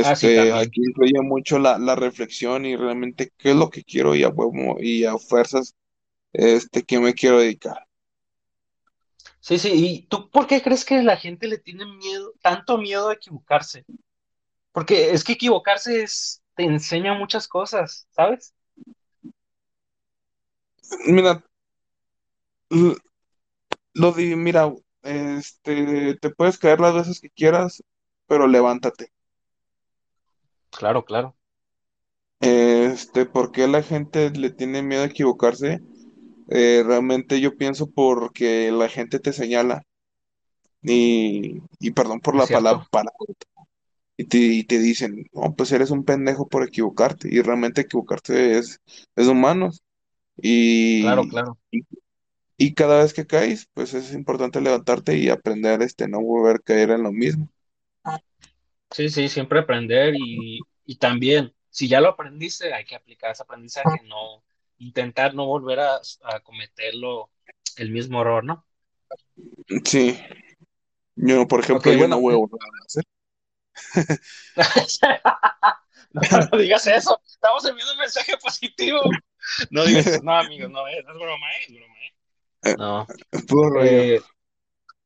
[0.00, 3.84] Ah, sí, Este, aquí influye mucho la, la reflexión y realmente qué es lo que
[3.84, 4.32] quiero y a
[4.80, 5.74] y a fuerzas,
[6.32, 7.86] este, qué me quiero dedicar.
[9.42, 13.08] Sí, sí, ¿y tú por qué crees que la gente le tiene miedo, tanto miedo
[13.08, 13.84] a equivocarse?
[14.72, 18.54] Porque es que equivocarse es, te enseña muchas cosas, ¿sabes?
[21.06, 21.42] Mira,
[23.94, 27.82] lo di, mira, este, te puedes caer las veces que quieras,
[28.26, 29.08] pero levántate.
[30.70, 31.36] Claro, claro,
[32.40, 35.80] Este, ¿por qué la gente le tiene miedo a equivocarse?
[36.48, 39.82] Eh, realmente yo pienso porque la gente te señala
[40.82, 42.86] y, y perdón por la palabra,
[44.16, 48.58] y te, y te dicen, no, pues eres un pendejo por equivocarte y realmente equivocarse
[48.58, 48.80] es,
[49.16, 49.70] es humano
[51.00, 51.58] Claro, y, claro.
[51.70, 51.82] y,
[52.56, 56.60] y cada vez que caes, pues es importante levantarte y aprender, este, no volver a
[56.60, 57.48] caer en lo mismo.
[58.90, 63.42] Sí, sí, siempre aprender y, y también, si ya lo aprendiste, hay que aplicar ese
[63.42, 64.42] aprendizaje, no
[64.82, 67.30] intentar no volver a, a cometerlo
[67.76, 68.66] el mismo error, ¿no?
[69.84, 70.18] Sí,
[71.14, 73.04] yo, por ejemplo, yo no bueno, voy a volver a hacer.
[76.12, 79.00] no, no digas eso, estamos enviando un mensaje positivo.
[79.70, 81.64] No digas eso, no, amigos, no, es, es broma, ¿eh?
[81.66, 82.12] es broma, ¿eh?
[82.78, 83.06] No.
[83.48, 83.90] Puro rollo.
[83.90, 84.20] Eh,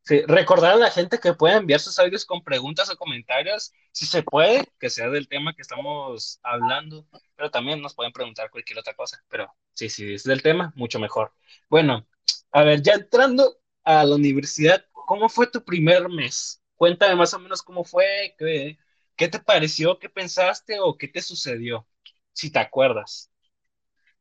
[0.07, 4.07] sí, recordar a la gente que puede enviar sus audios con preguntas o comentarios, si
[4.07, 8.79] se puede, que sea del tema que estamos hablando, pero también nos pueden preguntar cualquier
[8.79, 11.33] otra cosa, pero sí, sí, es del tema, mucho mejor.
[11.69, 12.07] Bueno,
[12.53, 16.63] a ver, ya entrando a la universidad, ¿cómo fue tu primer mes?
[16.77, 18.79] Cuéntame más o menos cómo fue, qué,
[19.17, 21.87] qué te pareció, qué pensaste o qué te sucedió,
[22.33, 23.31] si te acuerdas.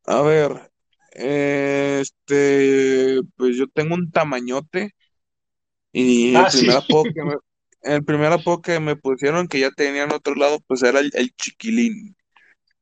[0.05, 0.71] A ver,
[1.11, 4.95] este, pues yo tengo un tamañote
[6.01, 7.35] y el Ah, sí, primer apodo que me,
[7.83, 11.31] el primer apodo que me pusieron que ya tenían otro lado, pues era el, el
[11.35, 12.15] chiquilín.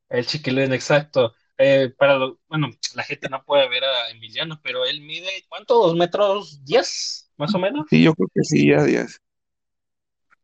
[0.10, 1.34] El chiquilín, exacto.
[1.58, 5.76] Eh, para lo- bueno, la gente no puede ver a Emiliano, pero él mide, ¿cuánto?
[5.76, 7.88] ¿Dos metros diez, más o menos?
[7.90, 9.22] Sí, yo creo que sí, ya días.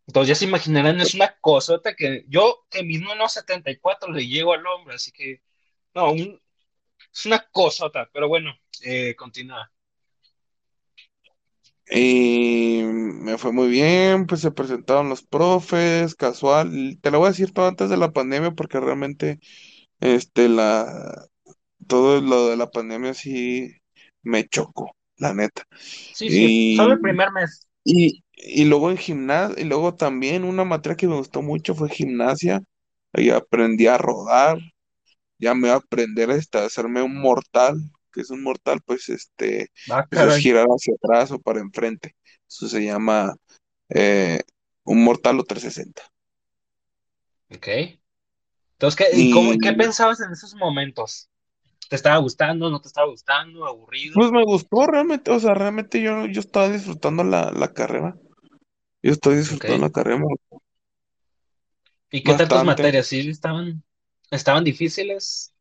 [0.07, 4.53] Entonces ya se imaginarán, es una cosota que yo, que mido unos 74, le llego
[4.53, 5.41] al hombro, así que,
[5.93, 6.41] no, un-
[7.13, 8.53] es una cosota, pero bueno,
[8.83, 9.71] eh, continúa.
[11.91, 16.99] Y me fue muy bien, pues se presentaron los profes, casual.
[17.01, 19.39] Te lo voy a decir todo antes de la pandemia porque realmente
[20.01, 21.25] este la
[21.87, 23.71] todo lo de la pandemia sí
[24.23, 25.63] me chocó, la neta.
[26.11, 27.67] Sí, sí, solo el primer mes.
[27.83, 31.89] y, y luego en gimnasia, y luego también una materia que me gustó mucho fue
[31.89, 32.61] gimnasia.
[33.13, 34.59] Ahí aprendí a rodar,
[35.39, 37.77] ya me voy a aprender este, a hacerme un mortal,
[38.19, 42.15] que es un mortal, pues este, Ah, pues es girar hacia atrás o para enfrente.
[42.49, 43.33] Eso se llama
[43.89, 44.41] eh,
[44.83, 46.01] un mortal o 360.
[47.55, 47.67] Ok.
[48.73, 51.29] Entonces, ¿qué, y cómo, qué pensabas en esos momentos?
[51.89, 52.69] ¿Te estaba gustando?
[52.69, 53.65] ¿No te estaba gustando?
[53.65, 54.15] ¿Aburrido?
[54.15, 58.15] pues me gustó realmente, o sea, realmente yo, yo estaba disfrutando la, la carrera.
[59.01, 60.19] Yo estoy disfrutando la carrera
[62.11, 62.65] ¿Y qué tal tus bastante.
[62.65, 63.07] materias?
[63.07, 63.83] ¿Sí estaban,
[64.29, 65.53] estaban difíciles?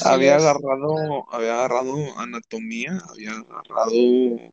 [0.00, 3.90] Había agarrado, había agarrado anatomía, había agarrado,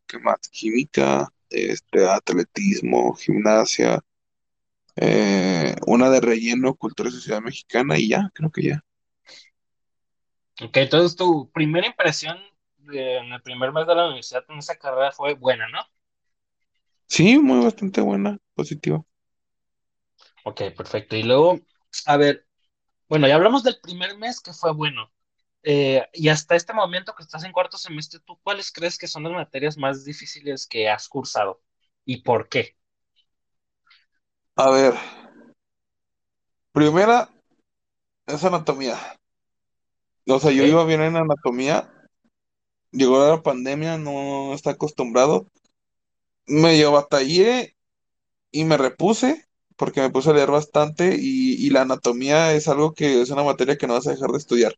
[0.06, 0.38] ¿qué más?
[0.50, 4.00] Química, este, atletismo, gimnasia,
[4.96, 8.84] eh, una de relleno, cultura y sociedad mexicana y ya, creo que ya.
[10.62, 12.38] Ok, entonces tu primera impresión
[12.78, 15.80] de- en el primer mes de la universidad en esa carrera fue buena, ¿no?
[17.08, 19.04] Sí, muy bastante buena, positiva.
[20.44, 21.16] Ok, perfecto.
[21.16, 21.58] Y luego,
[22.06, 22.46] a ver,
[23.08, 25.12] bueno, ya hablamos del primer mes que fue bueno.
[25.62, 29.24] Eh, y hasta este momento que estás en cuarto semestre, ¿tú cuáles crees que son
[29.24, 31.60] las materias más difíciles que has cursado?
[32.04, 32.76] ¿Y por qué?
[34.56, 34.94] A ver,
[36.72, 37.28] primera
[38.26, 38.96] es anatomía.
[40.28, 41.92] O sea, yo iba bien en anatomía,
[42.90, 45.46] llegó la pandemia, no está acostumbrado.
[46.46, 47.76] Medio batallé
[48.50, 52.94] y me repuse porque me puse a leer bastante y, y la anatomía es algo
[52.94, 54.74] que es una materia que no vas a dejar de estudiar.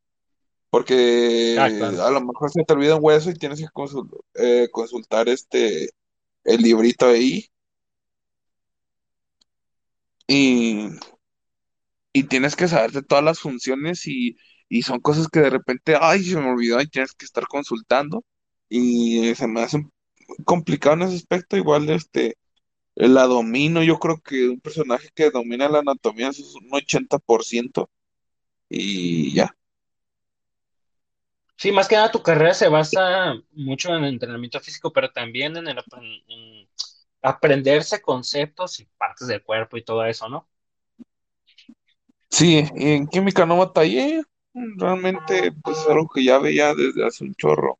[1.54, 2.00] Ah, Porque claro.
[2.00, 5.90] a lo mejor se te olvida un hueso y tienes que consul- eh, consultar este
[6.44, 7.46] el librito ahí
[10.26, 10.88] y,
[12.12, 14.36] y tienes que saberte todas las funciones y,
[14.68, 18.24] y son cosas que de repente, ay, se me olvidó y tienes que estar consultando
[18.68, 19.86] y se me hace
[20.44, 21.56] complicado en ese aspecto.
[21.56, 22.36] Igual este
[22.96, 27.90] la domino, yo creo que un personaje que domina la anatomía es un 80%
[28.70, 29.56] y ya.
[31.58, 35.56] Sí, más que nada tu carrera se basa mucho en el entrenamiento físico, pero también
[35.56, 36.68] en el apren- en
[37.22, 40.48] aprenderse conceptos y partes del cuerpo y todo eso, ¿no?
[42.30, 44.22] Sí, en química no batallé,
[44.54, 47.78] realmente pues es algo que ya veía desde hace un chorro.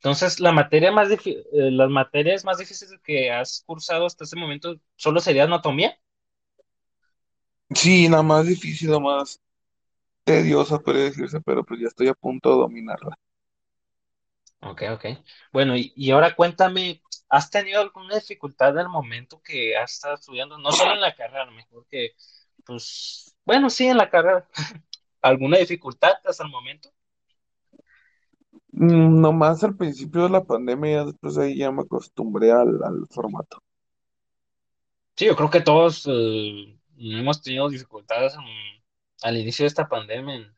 [0.00, 4.80] Entonces, la materia más eh, las materias más difíciles que has cursado hasta ese momento
[4.96, 5.98] solo sería anatomía.
[7.74, 9.40] Sí, nada más difícil, nada más
[10.28, 13.16] tediosa, puede decirse, pero pues ya estoy a punto de dominarla.
[14.60, 15.04] Ok, ok.
[15.52, 20.14] Bueno, y, y ahora cuéntame, ¿has tenido alguna dificultad en el momento que has estado
[20.14, 20.58] estudiando?
[20.58, 22.10] No solo en la carrera, mejor que,
[22.64, 24.48] pues, bueno, sí, en la carrera.
[25.22, 26.90] ¿Alguna dificultad hasta el momento?
[28.72, 32.82] Mm, Nomás al principio de la pandemia, ya después de ahí ya me acostumbré al,
[32.82, 33.58] al formato.
[35.16, 38.77] Sí, yo creo que todos eh, hemos tenido dificultades en-
[39.22, 40.56] al inicio de esta pandemia en,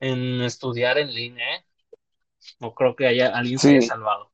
[0.00, 1.66] en estudiar en línea, ¿eh?
[2.60, 4.32] No creo que haya alguien se haya salvado.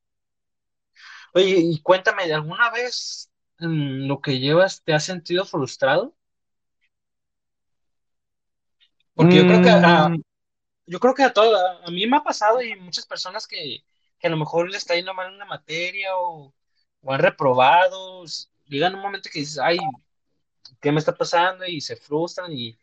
[1.33, 6.15] Oye, y cuéntame, ¿alguna vez en lo que llevas te has sentido frustrado?
[9.15, 10.21] Porque yo creo que a, Mm,
[10.87, 13.85] yo creo que a todo, a, a mí me ha pasado y muchas personas que,
[14.19, 16.53] que a lo mejor le está yendo mal en una materia o,
[17.01, 18.25] o han reprobado,
[18.67, 19.77] llegan un momento que dices, ay,
[20.81, 21.65] ¿qué me está pasando?
[21.65, 22.77] Y se frustran y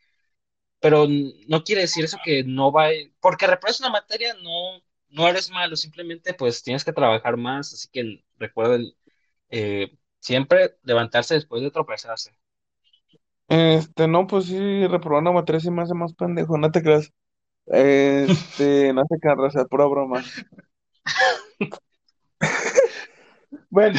[0.87, 1.09] pero
[1.49, 5.75] no quiere decir eso que no va, porque repruebas una materia, no, no eres malo,
[5.75, 8.92] simplemente pues tienes que trabajar más, así que recuerden
[9.51, 12.38] eh, siempre levantarse después de tropezarse.
[13.49, 17.12] este, no, pues sí, reprobar una materia sí me hace más pendejo, no te creas.
[17.66, 20.22] Este, no sé qué pura broma.
[23.70, 23.99] Bueno,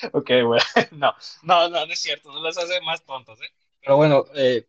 [0.12, 3.52] ok, bueno, no, no, no, no es cierto, no las hace más tontos, ¿eh?
[3.80, 4.68] Pero bueno, eh,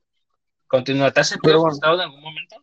[0.68, 2.58] continúa, ¿te has sentido frustrado en algún momento?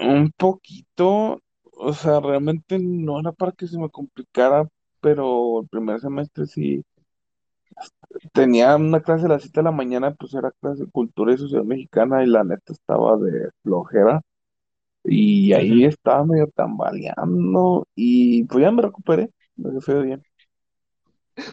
[0.00, 1.40] un poquito,
[1.72, 4.68] o sea, realmente no era para que se me complicara,
[5.00, 6.84] pero el primer semestre sí
[8.32, 11.38] tenía una clase a las 7 de la mañana, pues era clase de cultura y
[11.38, 14.20] sociedad mexicana y la neta estaba de flojera
[15.04, 20.22] y ahí estaba medio tambaleando y pues ya me recuperé, me fue bien.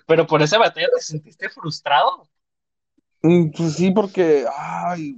[0.08, 2.30] Pero por esa batalla te sentiste frustrado.
[3.24, 5.16] Mm, Pues sí, porque, ay,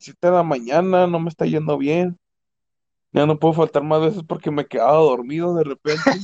[0.00, 2.16] 7 de la mañana no me está yendo bien.
[3.12, 6.20] Ya no puedo faltar más veces porque me quedaba dormido de repente.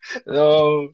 [0.26, 0.90] No,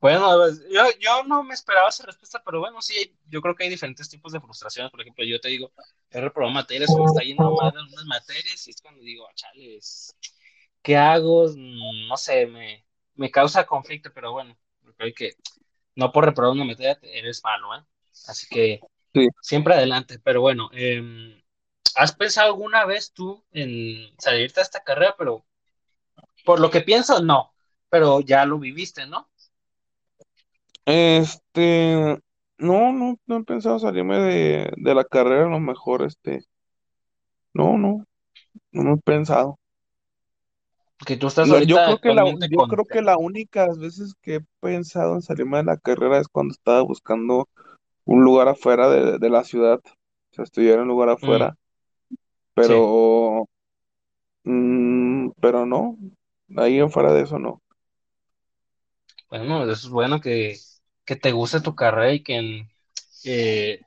[0.00, 3.70] Bueno, yo, yo no me esperaba esa respuesta, pero bueno, sí, yo creo que hay
[3.70, 4.90] diferentes tipos de frustraciones.
[4.90, 5.72] Por ejemplo, yo te digo,
[6.10, 9.32] he reprobado materias me está yendo mal en unas materias y es cuando digo, "Ah,
[9.34, 10.14] chales,
[10.82, 11.48] ¿qué hago?
[11.48, 12.84] Mm, No sé, me,
[13.14, 14.56] me causa conflicto, pero bueno,
[14.96, 15.32] creo que
[15.96, 17.84] no por reprobar una materia eres malo, ¿eh?
[18.28, 18.80] Así que
[19.12, 19.28] Sí.
[19.40, 20.18] siempre adelante.
[20.18, 21.42] Pero bueno, em,
[21.96, 25.14] ¿has pensado alguna vez tú en salirte de esta carrera?
[25.18, 25.44] Pero
[26.44, 27.52] por lo que pienso, no,
[27.88, 29.28] pero ya lo viviste, ¿no?
[30.84, 32.20] Este,
[32.58, 36.44] no, no, no he pensado salirme de, de la carrera, a lo mejor, este,
[37.54, 38.04] no, no,
[38.72, 39.58] no lo he pensado.
[40.98, 42.68] Porque tú estás No, yo creo que la, yo con...
[42.68, 46.52] creo que la única veces que he pensado en salirme de la carrera es cuando
[46.52, 47.48] estaba buscando
[48.06, 51.56] un lugar afuera de, de la ciudad, o sea, estudiar en un lugar Mm, afuera,
[52.60, 53.48] sí, pero,
[54.44, 55.98] mm, pero no,
[56.56, 57.62] ahí en fuera de eso no.
[59.28, 60.56] bueno, eso es bueno que,
[61.04, 62.68] que te guste tu carrera y que
[63.24, 63.86] eh,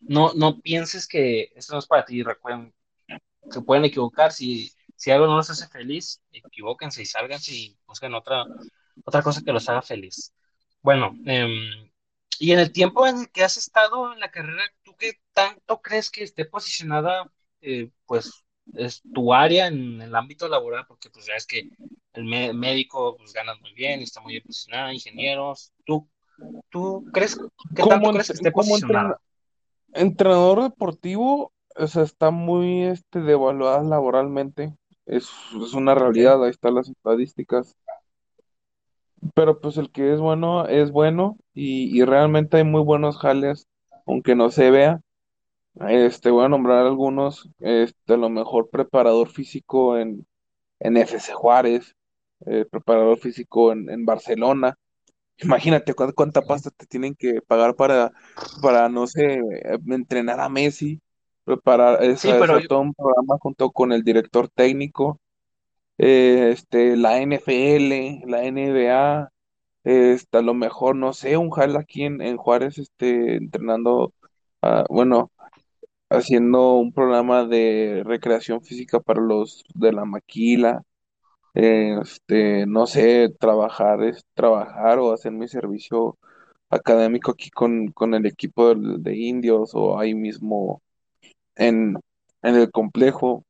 [0.00, 2.22] no, no pienses que esto no es para ti.
[2.22, 2.74] Recuerden,
[3.50, 4.32] se pueden equivocar.
[4.32, 8.44] Si, si algo no los hace feliz, equivóquense y sálganse y busquen otra,
[9.04, 10.34] otra cosa que los haga feliz.
[10.82, 11.90] Bueno, em,
[12.38, 15.80] y en el tiempo en el que has estado en la carrera, ¿tú qué tanto
[15.80, 17.32] crees que esté posicionada,
[17.62, 18.44] eh, pues,
[18.74, 20.84] es tu área en el ámbito laboral?
[20.86, 21.70] Porque pues ya es que
[22.12, 25.72] el mé- médico pues ganas muy bien y está muy bien posicionada, ingenieros.
[25.86, 26.10] ¿Tú,
[26.68, 27.38] tú crees,
[27.74, 29.18] qué tanto crees que esté posicionada?
[29.94, 34.74] entrenador deportivo, o sea, está muy, este, devaluada laboralmente,
[35.10, 35.30] es,
[35.64, 37.76] es una realidad, ahí están las estadísticas.
[39.34, 43.66] Pero pues el que es bueno es bueno y, y realmente hay muy buenos jales,
[44.06, 45.00] aunque no se vea.
[45.88, 50.26] Este, voy a nombrar algunos, este, a lo mejor preparador físico en,
[50.80, 51.96] en FC Juárez,
[52.46, 54.76] eh, preparador físico en, en Barcelona.
[55.38, 58.12] Imagínate cu- cuánta pasta te tienen que pagar para,
[58.62, 59.40] para no sé,
[59.88, 61.00] entrenar a Messi,
[61.54, 65.20] preparar, es, Sí, pero hacer todo un programa junto con el director técnico,
[65.98, 69.30] eh, este, la NFL, la NBA.
[69.84, 74.12] Este, a lo mejor, no sé, un jal aquí en, en Juárez, este, entrenando,
[74.62, 75.30] ah, bueno,
[76.10, 80.82] haciendo un programa de recreación física para los de la maquila,
[81.54, 86.18] eh, este, no sé, trabajar, es trabajar o hacer mi servicio
[86.70, 90.82] académico aquí con, con el equipo de, indios o ahí mismo
[91.60, 91.96] en,
[92.42, 93.44] en el complejo.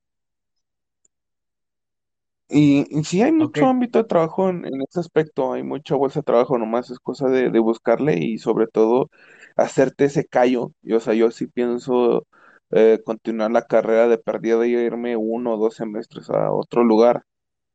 [2.49, 6.21] Y, y sí hay mucho ámbito de trabajo en, en ese aspecto, hay mucha bolsa
[6.21, 9.09] de trabajo, nomás es cosa de, de buscarle y sobre todo
[9.57, 10.73] hacerte ese callo.
[10.83, 12.27] Y, o sea, yo sí pienso
[12.73, 17.23] eh, continuar la carrera de perdida y irme uno o dos semestres a otro lugar.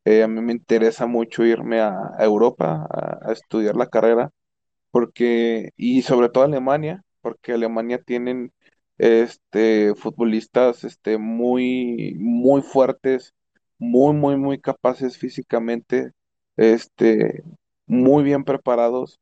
[0.05, 4.31] Eh, a mí me interesa mucho irme a, a Europa a, a estudiar la carrera
[4.91, 8.51] porque, y sobre todo Alemania, porque Alemania tienen
[8.97, 13.33] este futbolistas este muy, muy fuertes,
[13.79, 16.11] muy, muy, muy capaces físicamente,
[16.57, 17.43] este,
[17.87, 19.19] muy bien preparados,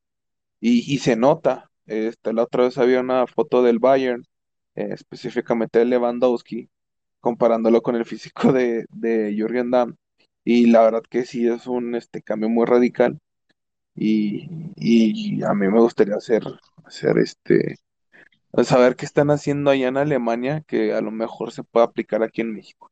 [0.60, 1.70] y, y se nota.
[1.86, 4.26] Este, la otra vez había una foto del Bayern,
[4.76, 6.70] eh, específicamente de Lewandowski,
[7.20, 9.96] comparándolo con el físico de, de Jürgen Damm.
[10.46, 13.20] Y la verdad que sí es un este, cambio muy radical
[13.96, 16.44] y, y a mí me gustaría hacer,
[16.86, 17.76] hacer este,
[18.64, 22.42] saber qué están haciendo allá en Alemania que a lo mejor se pueda aplicar aquí
[22.42, 22.92] en México.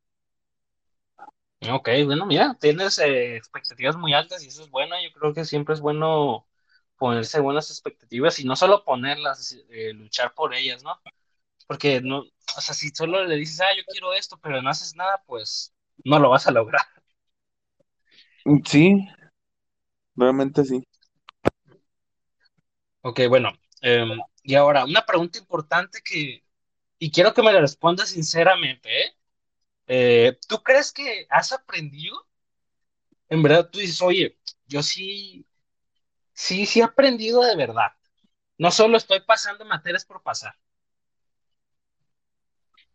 [1.69, 4.95] Ok, bueno, mira, tienes eh, expectativas muy altas y eso es bueno.
[5.03, 6.47] Yo creo que siempre es bueno
[6.97, 10.99] ponerse buenas expectativas y no solo ponerlas, eh, luchar por ellas, ¿no?
[11.67, 14.95] Porque no, o sea, si solo le dices, ah, yo quiero esto, pero no haces
[14.95, 15.73] nada, pues
[16.05, 16.81] no lo vas a lograr.
[18.65, 19.07] Sí,
[20.15, 20.83] realmente sí.
[23.01, 23.51] Ok, bueno,
[23.81, 26.43] em, y ahora una pregunta importante que,
[26.99, 29.15] y quiero que me la respondas sinceramente, ¿eh?
[29.87, 32.15] Eh, ¿tú crees que has aprendido?
[33.29, 34.37] En verdad, tú dices, oye,
[34.67, 35.45] yo sí,
[36.33, 37.91] sí, sí he aprendido de verdad.
[38.57, 40.55] No solo estoy pasando materias por pasar.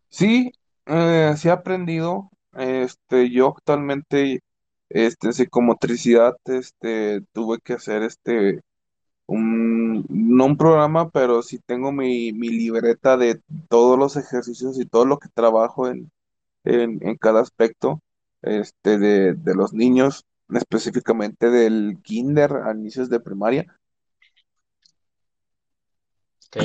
[0.08, 0.52] Sí,
[0.86, 2.30] eh, sí he aprendido.
[2.52, 4.40] Este, yo actualmente,
[4.88, 8.62] este, psicomotricidad, este, tuve que hacer este,
[9.26, 14.86] un, no un programa, pero sí tengo mi, mi libreta de todos los ejercicios y
[14.86, 16.10] todo lo que trabajo en,
[16.64, 18.00] en, en cada aspecto,
[18.42, 23.66] este, de, de los niños, específicamente del kinder a inicios de primaria.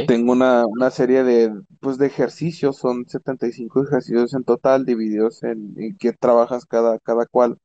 [0.05, 5.73] Tengo una, una serie de, pues, de ejercicios, son 75 ejercicios en total, divididos en,
[5.77, 7.57] en qué trabajas cada, cada cual.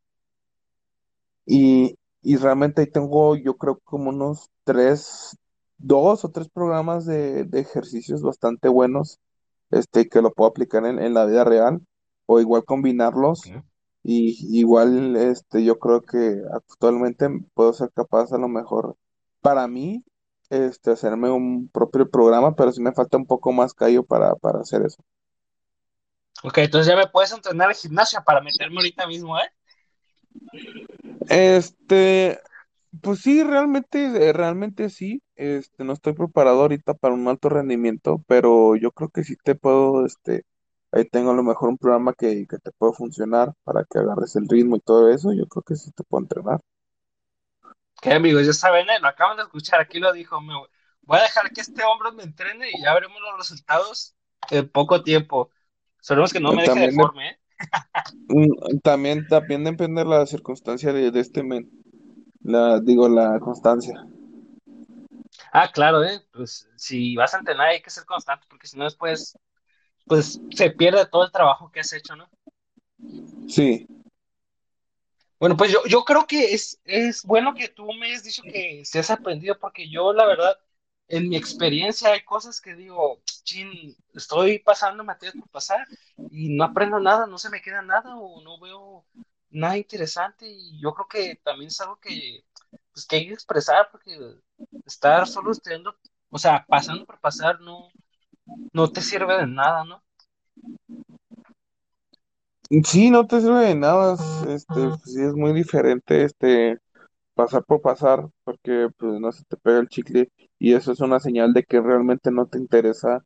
[1.46, 1.96] Y,
[2.26, 5.38] y realmente ahí tengo, yo creo, como unos tres,
[5.78, 9.20] dos o tres programas de, de ejercicios bastante buenos,
[9.70, 11.80] este, que lo puedo aplicar en, en la vida real,
[12.26, 13.42] o igual combinarlos.
[14.02, 18.96] Y igual, este, yo creo que actualmente puedo ser capaz, a lo mejor,
[19.40, 20.02] para mí,
[20.50, 24.58] este, hacerme un propio programa, pero sí me falta un poco más callo para, para
[24.58, 25.00] hacer eso.
[26.42, 29.48] Ok, entonces ya me puedes entrenar al gimnasio para meterme ahorita mismo, ¿eh?
[31.28, 32.40] Este,
[33.02, 35.22] Pues sí, realmente, eh, realmente sí.
[35.36, 39.54] Este, no estoy preparado ahorita para un alto rendimiento, pero yo creo que sí te
[39.54, 40.44] puedo, este,
[40.92, 44.36] ahí tengo a lo mejor un programa que, que te puede funcionar para que agarres
[44.36, 45.32] el ritmo y todo eso.
[45.32, 46.60] Yo creo que sí te puedo entrenar.
[48.00, 49.00] Que amigos, ya saben, ¿eh?
[49.00, 50.40] Lo acaban de escuchar, aquí lo dijo.
[50.40, 50.54] Me
[51.02, 54.14] voy a dejar que este hombre me entrene y ya veremos los resultados
[54.50, 55.50] en poco tiempo.
[56.00, 57.40] Esperemos que no me deje deforme, ¿eh?
[58.28, 61.70] Mm, también, también depende de la circunstancia de, de este men,
[62.42, 64.06] la, digo, la constancia.
[65.52, 66.20] Ah, claro, ¿eh?
[66.32, 69.36] Pues si vas a entrenar hay que ser constante, porque si no después,
[70.06, 72.28] pues se pierde todo el trabajo que has hecho, ¿no?
[73.48, 73.86] Sí,
[75.38, 78.84] Bueno, pues yo, yo creo que es, es bueno que tú me hayas dicho que
[78.84, 80.58] se has aprendido, porque yo, la verdad,
[81.08, 85.86] en mi experiencia hay cosas que digo, chin, estoy pasando materias por pasar
[86.30, 89.04] y no aprendo nada, no se me queda nada o no veo
[89.50, 92.44] nada interesante y yo creo que también es algo que,
[92.92, 94.18] pues, que hay que expresar, porque
[94.84, 95.96] estar solo estudiando,
[96.30, 97.88] o sea, pasando por pasar no,
[98.72, 100.02] no te sirve de nada, ¿no?
[102.84, 104.14] sí, no te sirve de nada.
[104.14, 106.78] es- Este, pues sí, es muy diferente, este.
[107.36, 111.20] Pasar por pasar, porque pues no se te pega el chicle y eso es una
[111.20, 113.24] señal de que realmente no te interesa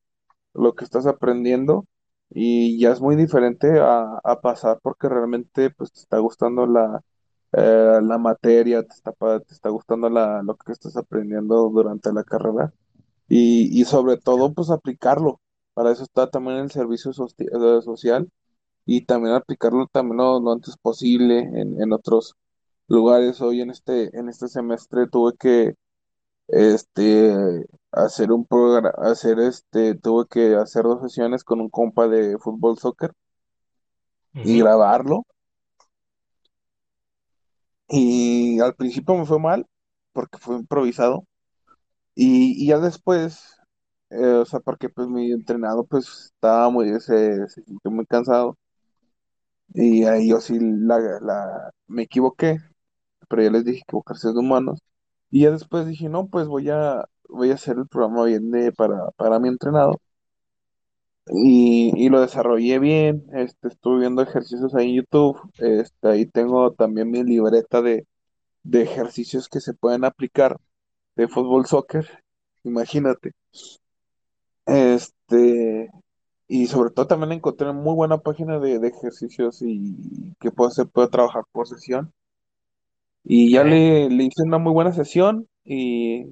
[0.55, 1.87] lo que estás aprendiendo
[2.31, 7.03] y ya es muy diferente a, pasar porque realmente pues te está gustando la,
[7.53, 12.25] eh, la materia, te está, te está gustando la, lo que estás aprendiendo durante la
[12.25, 12.73] carrera
[13.29, 15.41] y, y sobre todo pues aplicarlo.
[15.75, 18.31] Para eso está también el servicio eh, social
[18.87, 22.37] y también aplicarlo también lo, lo antes posible en, en otros
[22.91, 23.41] lugares.
[23.41, 25.75] Hoy en este, en este semestre tuve que
[26.49, 32.39] este hacer un programa, hacer este, tuve que hacer dos sesiones con un compa de
[32.39, 33.13] fútbol soccer
[34.35, 35.25] y grabarlo.
[37.89, 39.67] Y al principio me fue mal
[40.13, 41.25] porque fue improvisado.
[42.15, 43.57] Y, y ya después,
[44.11, 47.39] eh, o sea, porque pues mi entrenador pues estaba muy, se,
[47.85, 48.57] muy cansado.
[49.75, 52.59] Y ahí yo sí la, la, me equivoqué
[53.31, 54.81] pero ya les dije equivocarse es de humanos.
[55.31, 58.73] Y ya después dije, no, pues voy a, voy a hacer el programa bien de,
[58.73, 60.01] para, para mi entrenado.
[61.33, 66.73] Y, y lo desarrollé bien, este, estuve viendo ejercicios ahí en YouTube, este, ahí tengo
[66.73, 68.07] también mi libreta de,
[68.65, 70.59] de ejercicios que se pueden aplicar
[71.17, 72.09] de fútbol, soccer,
[72.65, 73.33] imagínate.
[74.67, 75.91] Este,
[76.49, 80.87] y sobre todo también encontré muy buena página de, de ejercicios y que puede, se
[80.87, 82.13] puede trabajar por sesión.
[83.25, 86.27] Y ya le, le hice una muy buena sesión y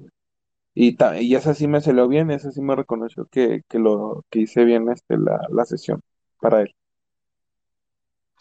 [0.75, 4.23] Y, ta- y esa sí me salió bien, esa sí me reconoció que, que lo
[4.31, 6.01] que hice bien este, la, la sesión
[6.41, 6.75] para él.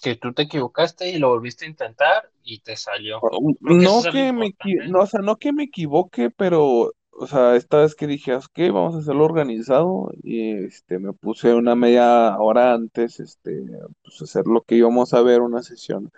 [0.02, 3.28] Que tú te equivocaste y lo volviste a intentar y te salió.
[3.76, 4.54] Que eso No que me
[4.86, 8.58] no, o sea, no que me equivoque, pero, o sea, esta vez que dije, ok,
[8.72, 13.62] vamos a hacerlo organizado, y este, me puse una media hora antes, este,
[14.02, 16.10] pues hacer lo que íbamos a ver, una sesión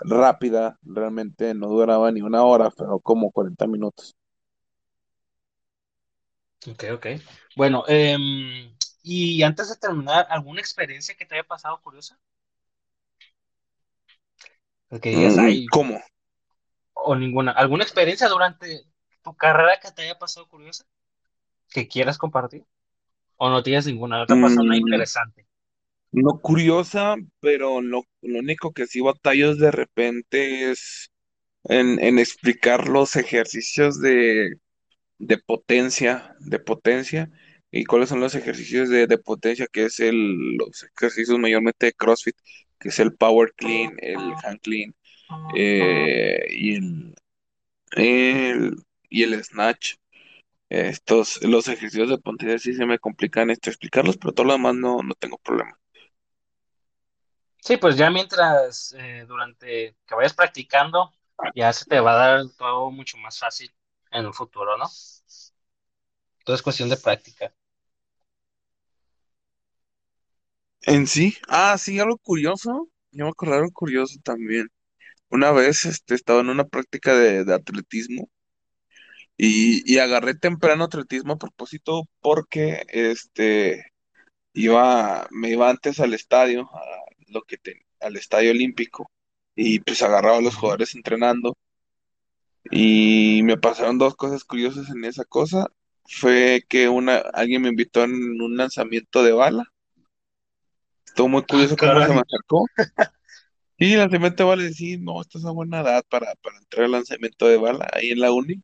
[0.00, 4.14] rápida, realmente no duraba ni una hora, pero como 40 minutos.
[6.68, 7.06] Ok, ok.
[7.56, 12.18] Bueno, em, y antes de terminar, ¿alguna experiencia que te haya pasado curiosa?
[15.10, 16.00] Digas, Mm, ¿cómo?
[16.94, 17.52] o ninguna.
[17.52, 18.84] ¿Alguna experiencia durante
[19.22, 20.84] tu carrera que te haya pasado curiosa?
[21.70, 22.66] ¿Que quieras compartir?
[23.38, 24.18] ¿O no tienes ninguna?
[24.18, 25.46] ¿No te ha pasado nada Mm, interesante?
[26.12, 31.10] No curiosa, pero lo, lo único que sí batallo de repente es
[31.64, 34.56] en, en explicar los ejercicios de,
[35.18, 37.30] de potencia, de potencia,
[37.72, 41.92] y cuáles son los ejercicios de, de potencia, que es el, los ejercicios mayormente de
[41.94, 42.36] CrossFit,
[42.80, 44.94] que es el Power Clean, el Hand Clean,
[45.56, 47.14] eh, y el,
[47.96, 48.76] el-
[49.10, 49.94] y el Snatch.
[50.70, 54.74] Estos, los ejercicios de potencia sí se me complican este, explicarlos, pero todo lo demás
[54.76, 55.78] no, no tengo problema.
[57.62, 61.12] Sí, pues ya mientras, eh, durante que vayas practicando,
[61.54, 63.72] ya se te va a dar todo mucho más fácil
[64.10, 64.86] en el futuro, ¿no?
[66.44, 67.52] Todo es cuestión de práctica.
[70.82, 72.88] En sí, ah, sí, algo curioso.
[73.10, 74.68] Yo me acordé algo curioso también.
[75.30, 78.30] Una vez este, estaba en una práctica de, de atletismo
[79.36, 83.86] y, y agarré temprano atletismo a propósito porque este
[84.54, 86.80] iba, me iba antes al estadio, a
[87.32, 89.10] lo que te- al estadio olímpico,
[89.56, 91.54] y pues agarraba a los jugadores entrenando.
[92.72, 95.68] Y me pasaron dos cosas curiosas en esa cosa.
[96.06, 99.64] Fue que una, alguien me invitó en un lanzamiento de bala.
[101.06, 102.64] Estuvo muy Ah, curioso cómo se me acercó.
[103.78, 106.92] Y lanzamiento de bala, sí, no, esta es una buena edad para, para entrar al
[106.92, 108.62] lanzamiento de bala ahí en la uni.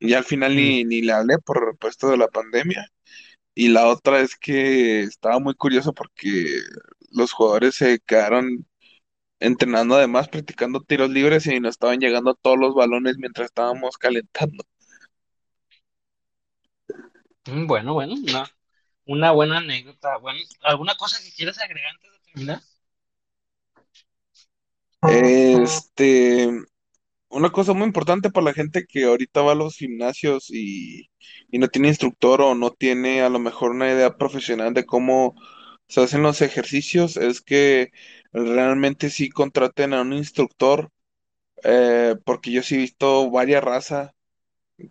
[0.00, 2.86] Y al final Mm, ni, ni le hablé por por esto de la pandemia.
[3.54, 6.60] Y la otra es que estaba muy curioso porque
[7.10, 8.66] los jugadores se quedaron
[9.40, 14.64] entrenando además, practicando tiros libres y nos estaban llegando todos los balones mientras estábamos calentando.
[17.46, 18.46] mm, Bueno, bueno, una,
[19.06, 20.18] una buena anécdota.
[20.18, 22.62] Bueno, ¿alguna cosa que quieras agregar antes de terminar?
[25.02, 26.48] Este,
[27.30, 31.10] una cosa muy importante para la gente que ahorita va a los gimnasios y,
[31.50, 35.34] y no tiene instructor o no tiene a lo mejor una idea profesional de cómo
[35.90, 37.92] se hacen los ejercicios es que
[38.32, 40.90] realmente sí contraten a un instructor,
[41.64, 44.12] eh, porque yo sí he visto varias razas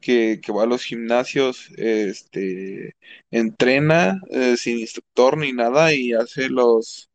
[0.01, 2.95] que, que va a los gimnasios, este,
[3.31, 7.09] entrena eh, sin instructor ni nada y hace los,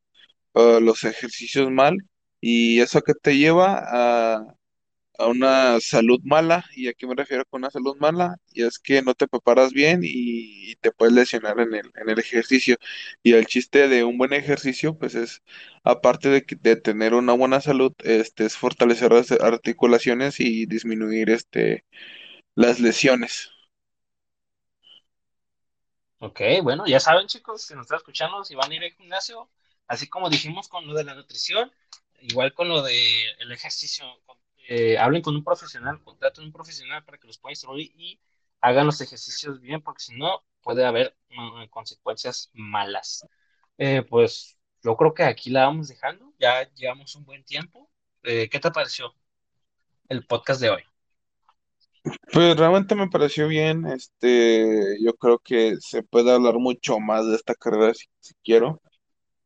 [0.55, 1.99] eh, los ejercicios mal.
[2.41, 4.57] ¿Y eso que te lleva a,
[5.19, 6.65] a una salud mala?
[6.75, 8.37] ¿Y a qué me refiero con una salud mala?
[8.53, 12.09] Y es que no te preparas bien y, y te puedes lesionar en el, en
[12.09, 12.77] el ejercicio.
[13.23, 15.43] Y el chiste de un buen ejercicio, pues es,
[15.85, 21.85] aparte de, de tener una buena salud, este, es fortalecer las articulaciones y disminuir este,
[22.57, 23.51] las lesiones.
[26.19, 29.51] Ok, bueno, ya saben, chicos, si nos están escuchando, si van a ir al gimnasio,
[29.87, 31.71] así como dijimos con lo de la nutrición,
[32.21, 34.39] igual con lo de el ejercicio, con-
[34.69, 38.21] eh, hablen con un profesional, contraten un profesional para que los pueda instruir y
[38.61, 43.27] hagan los ejercicios bien, porque si no, puede haber mm, consecuencias malas.
[43.79, 47.91] Eh, pues yo creo que aquí la vamos dejando, ya llevamos un buen tiempo.
[48.23, 49.15] Eh, ¿qué te pareció
[50.09, 50.83] el podcast de hoy?
[52.33, 57.37] Pues realmente me pareció bien, este, yo creo que se puede hablar mucho más de
[57.37, 58.81] esta carrera si quiero,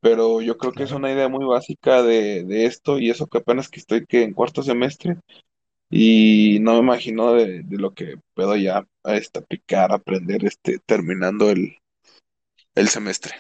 [0.01, 3.39] pero yo creo que es una idea muy básica de, de esto y eso que
[3.39, 5.19] apenas que estoy que en cuarto semestre
[5.91, 11.51] y no me imagino de, de lo que puedo ya este, picar, aprender este, terminando
[11.51, 11.77] el,
[12.75, 13.35] el semestre.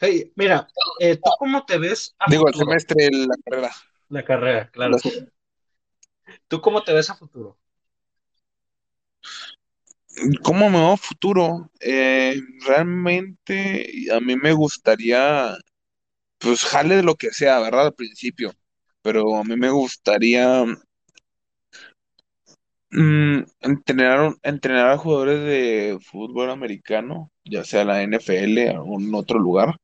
[0.00, 0.68] Hey, mira,
[1.00, 2.54] eh, ¿tú cómo te ves a Digo, el futuro?
[2.54, 3.72] semestre, la carrera.
[4.10, 4.92] La carrera, claro.
[4.92, 5.28] La-
[6.48, 7.58] ¿Tú cómo te ves a futuro?
[10.42, 11.70] ¿Cómo me a futuro?
[11.80, 15.56] Eh, realmente a mí me gustaría
[16.38, 17.86] pues jale de lo que sea, ¿verdad?
[17.86, 18.52] Al principio.
[19.02, 20.64] Pero a mí me gustaría
[22.90, 29.38] mm, entrenar, entrenar a jugadores de fútbol americano, ya sea la NFL o algún otro
[29.38, 29.76] lugar.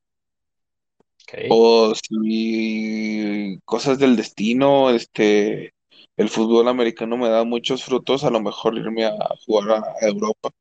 [1.23, 1.39] Ok.
[1.49, 5.73] O si cosas del destino, este,
[6.17, 10.51] el fútbol americano me da muchos frutos, a lo mejor irme a jugar a, Europa,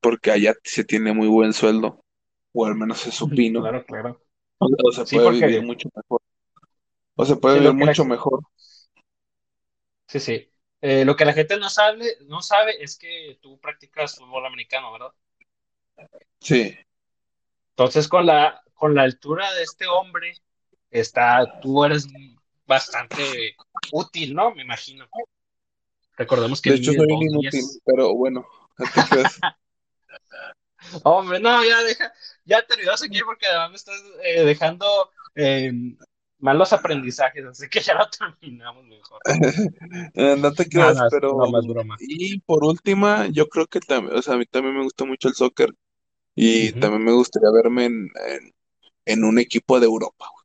[0.00, 2.04] porque allá se tiene muy buen sueldo,
[2.52, 4.22] o al menos se supino, Claro, claro.
[4.58, 6.20] o o se Sí, puede vivir mucho mejor,
[7.16, 8.40] o se puede sí, vivir la, mucho mejor.
[10.06, 10.52] sí, sí.
[10.80, 14.92] Eh, lo que la gente no sabe, no sabe es que tú practicas fútbol americano,
[14.92, 15.12] ¿verdad?
[16.40, 16.76] Sí.
[17.70, 20.34] Entonces, con la, con la altura de este hombre,
[20.90, 22.06] está, tú eres
[22.68, 23.56] bastante
[23.92, 24.54] útil, ¿no?
[24.54, 25.06] Me imagino.
[26.16, 28.46] Recordemos que De hecho, soy inútil, pero bueno,
[28.78, 28.78] no.
[31.04, 32.12] Hombre, no, ya deja,
[32.44, 34.86] ya te olvidas aquí porque además me estás eh, dejando
[35.34, 35.72] eh,
[36.38, 39.20] malos aprendizajes, así que ya lo terminamos mejor.
[40.14, 41.44] Eh, No te No, creas, no, es pero.
[41.46, 41.96] es broma.
[42.00, 45.28] Y por última, yo creo que también, o sea, a mí también me gusta mucho
[45.28, 45.70] el soccer
[46.34, 48.52] y también me gustaría verme en, en,
[49.06, 50.44] en un equipo de Europa, güey,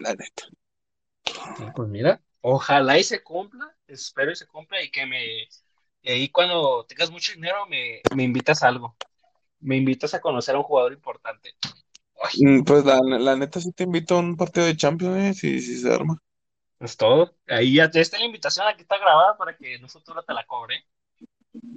[0.00, 0.44] la neta.
[1.58, 5.24] No, Pues mira, ojalá y se cumpla, espero y se cumpla y que me,
[6.02, 8.96] y ahí cuando tengas mucho dinero me, me invitas a algo,
[9.60, 11.56] me invitas a conocer a un jugador importante.
[12.22, 15.34] Ay, Mm, Pues la, la neta sí te invito a un partido de Champions, eh,
[15.34, 16.18] si, si se arma.
[16.80, 17.34] es todo.
[17.48, 20.34] Ahí ya, ya está la invitación, aquí está grabada para que en un futuro te
[20.34, 20.86] la cobre.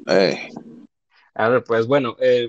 [0.08, 0.50] Eh,
[1.34, 2.48] A ver, pues bueno, eh,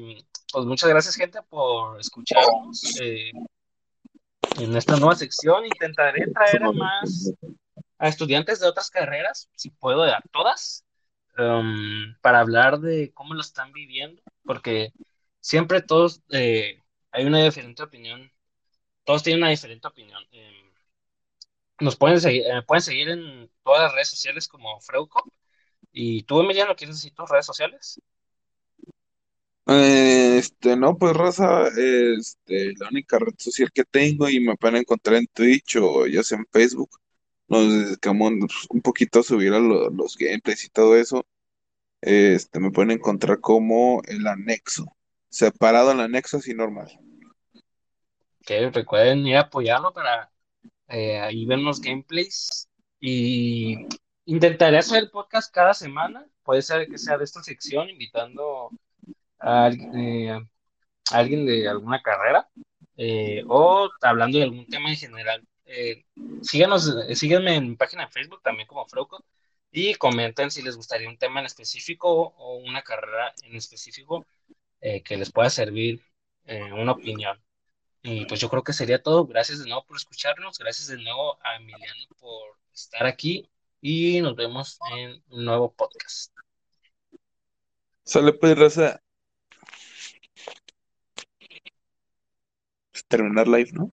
[0.53, 2.97] pues muchas gracias gente por escucharnos.
[3.01, 3.33] eh,
[4.59, 7.33] en esta nueva sección intentaré traer a más
[7.99, 10.85] a estudiantes de otras carreras, si puedo, a todas,
[11.39, 14.93] um, para hablar de cómo lo están viviendo, porque
[15.41, 18.31] siempre todos eh, hay una diferente opinión,
[19.05, 20.23] todos tienen una diferente opinión.
[20.33, 20.63] Eh,
[21.81, 25.31] nos pueden seguir, eh, pueden seguir en todas las redes sociales como Freuco.
[25.93, 28.01] ¿Y tú, Emiliano, quieres decir tus redes sociales?
[29.67, 35.17] Este, no, pues raza, este, la única red social que tengo y me pueden encontrar
[35.17, 36.91] en Twitch o ya sea en Facebook.
[37.49, 38.33] Nos dedicamos
[38.71, 41.27] un poquito a subir a lo- los gameplays y todo eso.
[42.01, 44.87] Este, me pueden encontrar como el anexo,
[45.29, 46.89] separado el anexo así normal.
[48.45, 50.31] Que recuerden ir a apoyarlo para
[50.89, 52.69] eh, ahí ver los gameplays.
[53.01, 53.87] Y
[54.27, 56.25] intentaré hacer el podcast cada semana.
[56.45, 58.71] Puede ser que sea de esta sección, invitando
[59.43, 62.49] eh, a alguien de alguna carrera
[62.97, 65.47] eh, o hablando de algún tema en general.
[65.65, 66.05] Eh,
[66.43, 69.25] síganos, síganme en mi página de Facebook también como Frauco
[69.71, 74.25] y comenten si les gustaría un tema en específico o una carrera en específico
[74.81, 76.01] que les pueda servir
[76.47, 77.43] una opinión.
[78.03, 79.27] Y pues yo creo que sería todo.
[79.27, 80.59] Gracias de nuevo por escucharnos.
[80.59, 83.49] Gracias de nuevo a Emiliano por estar aquí
[83.81, 86.33] y nos vemos en un nuevo podcast.
[88.05, 89.03] Sale pues raza.
[93.11, 93.85] Terminar live, ¿no?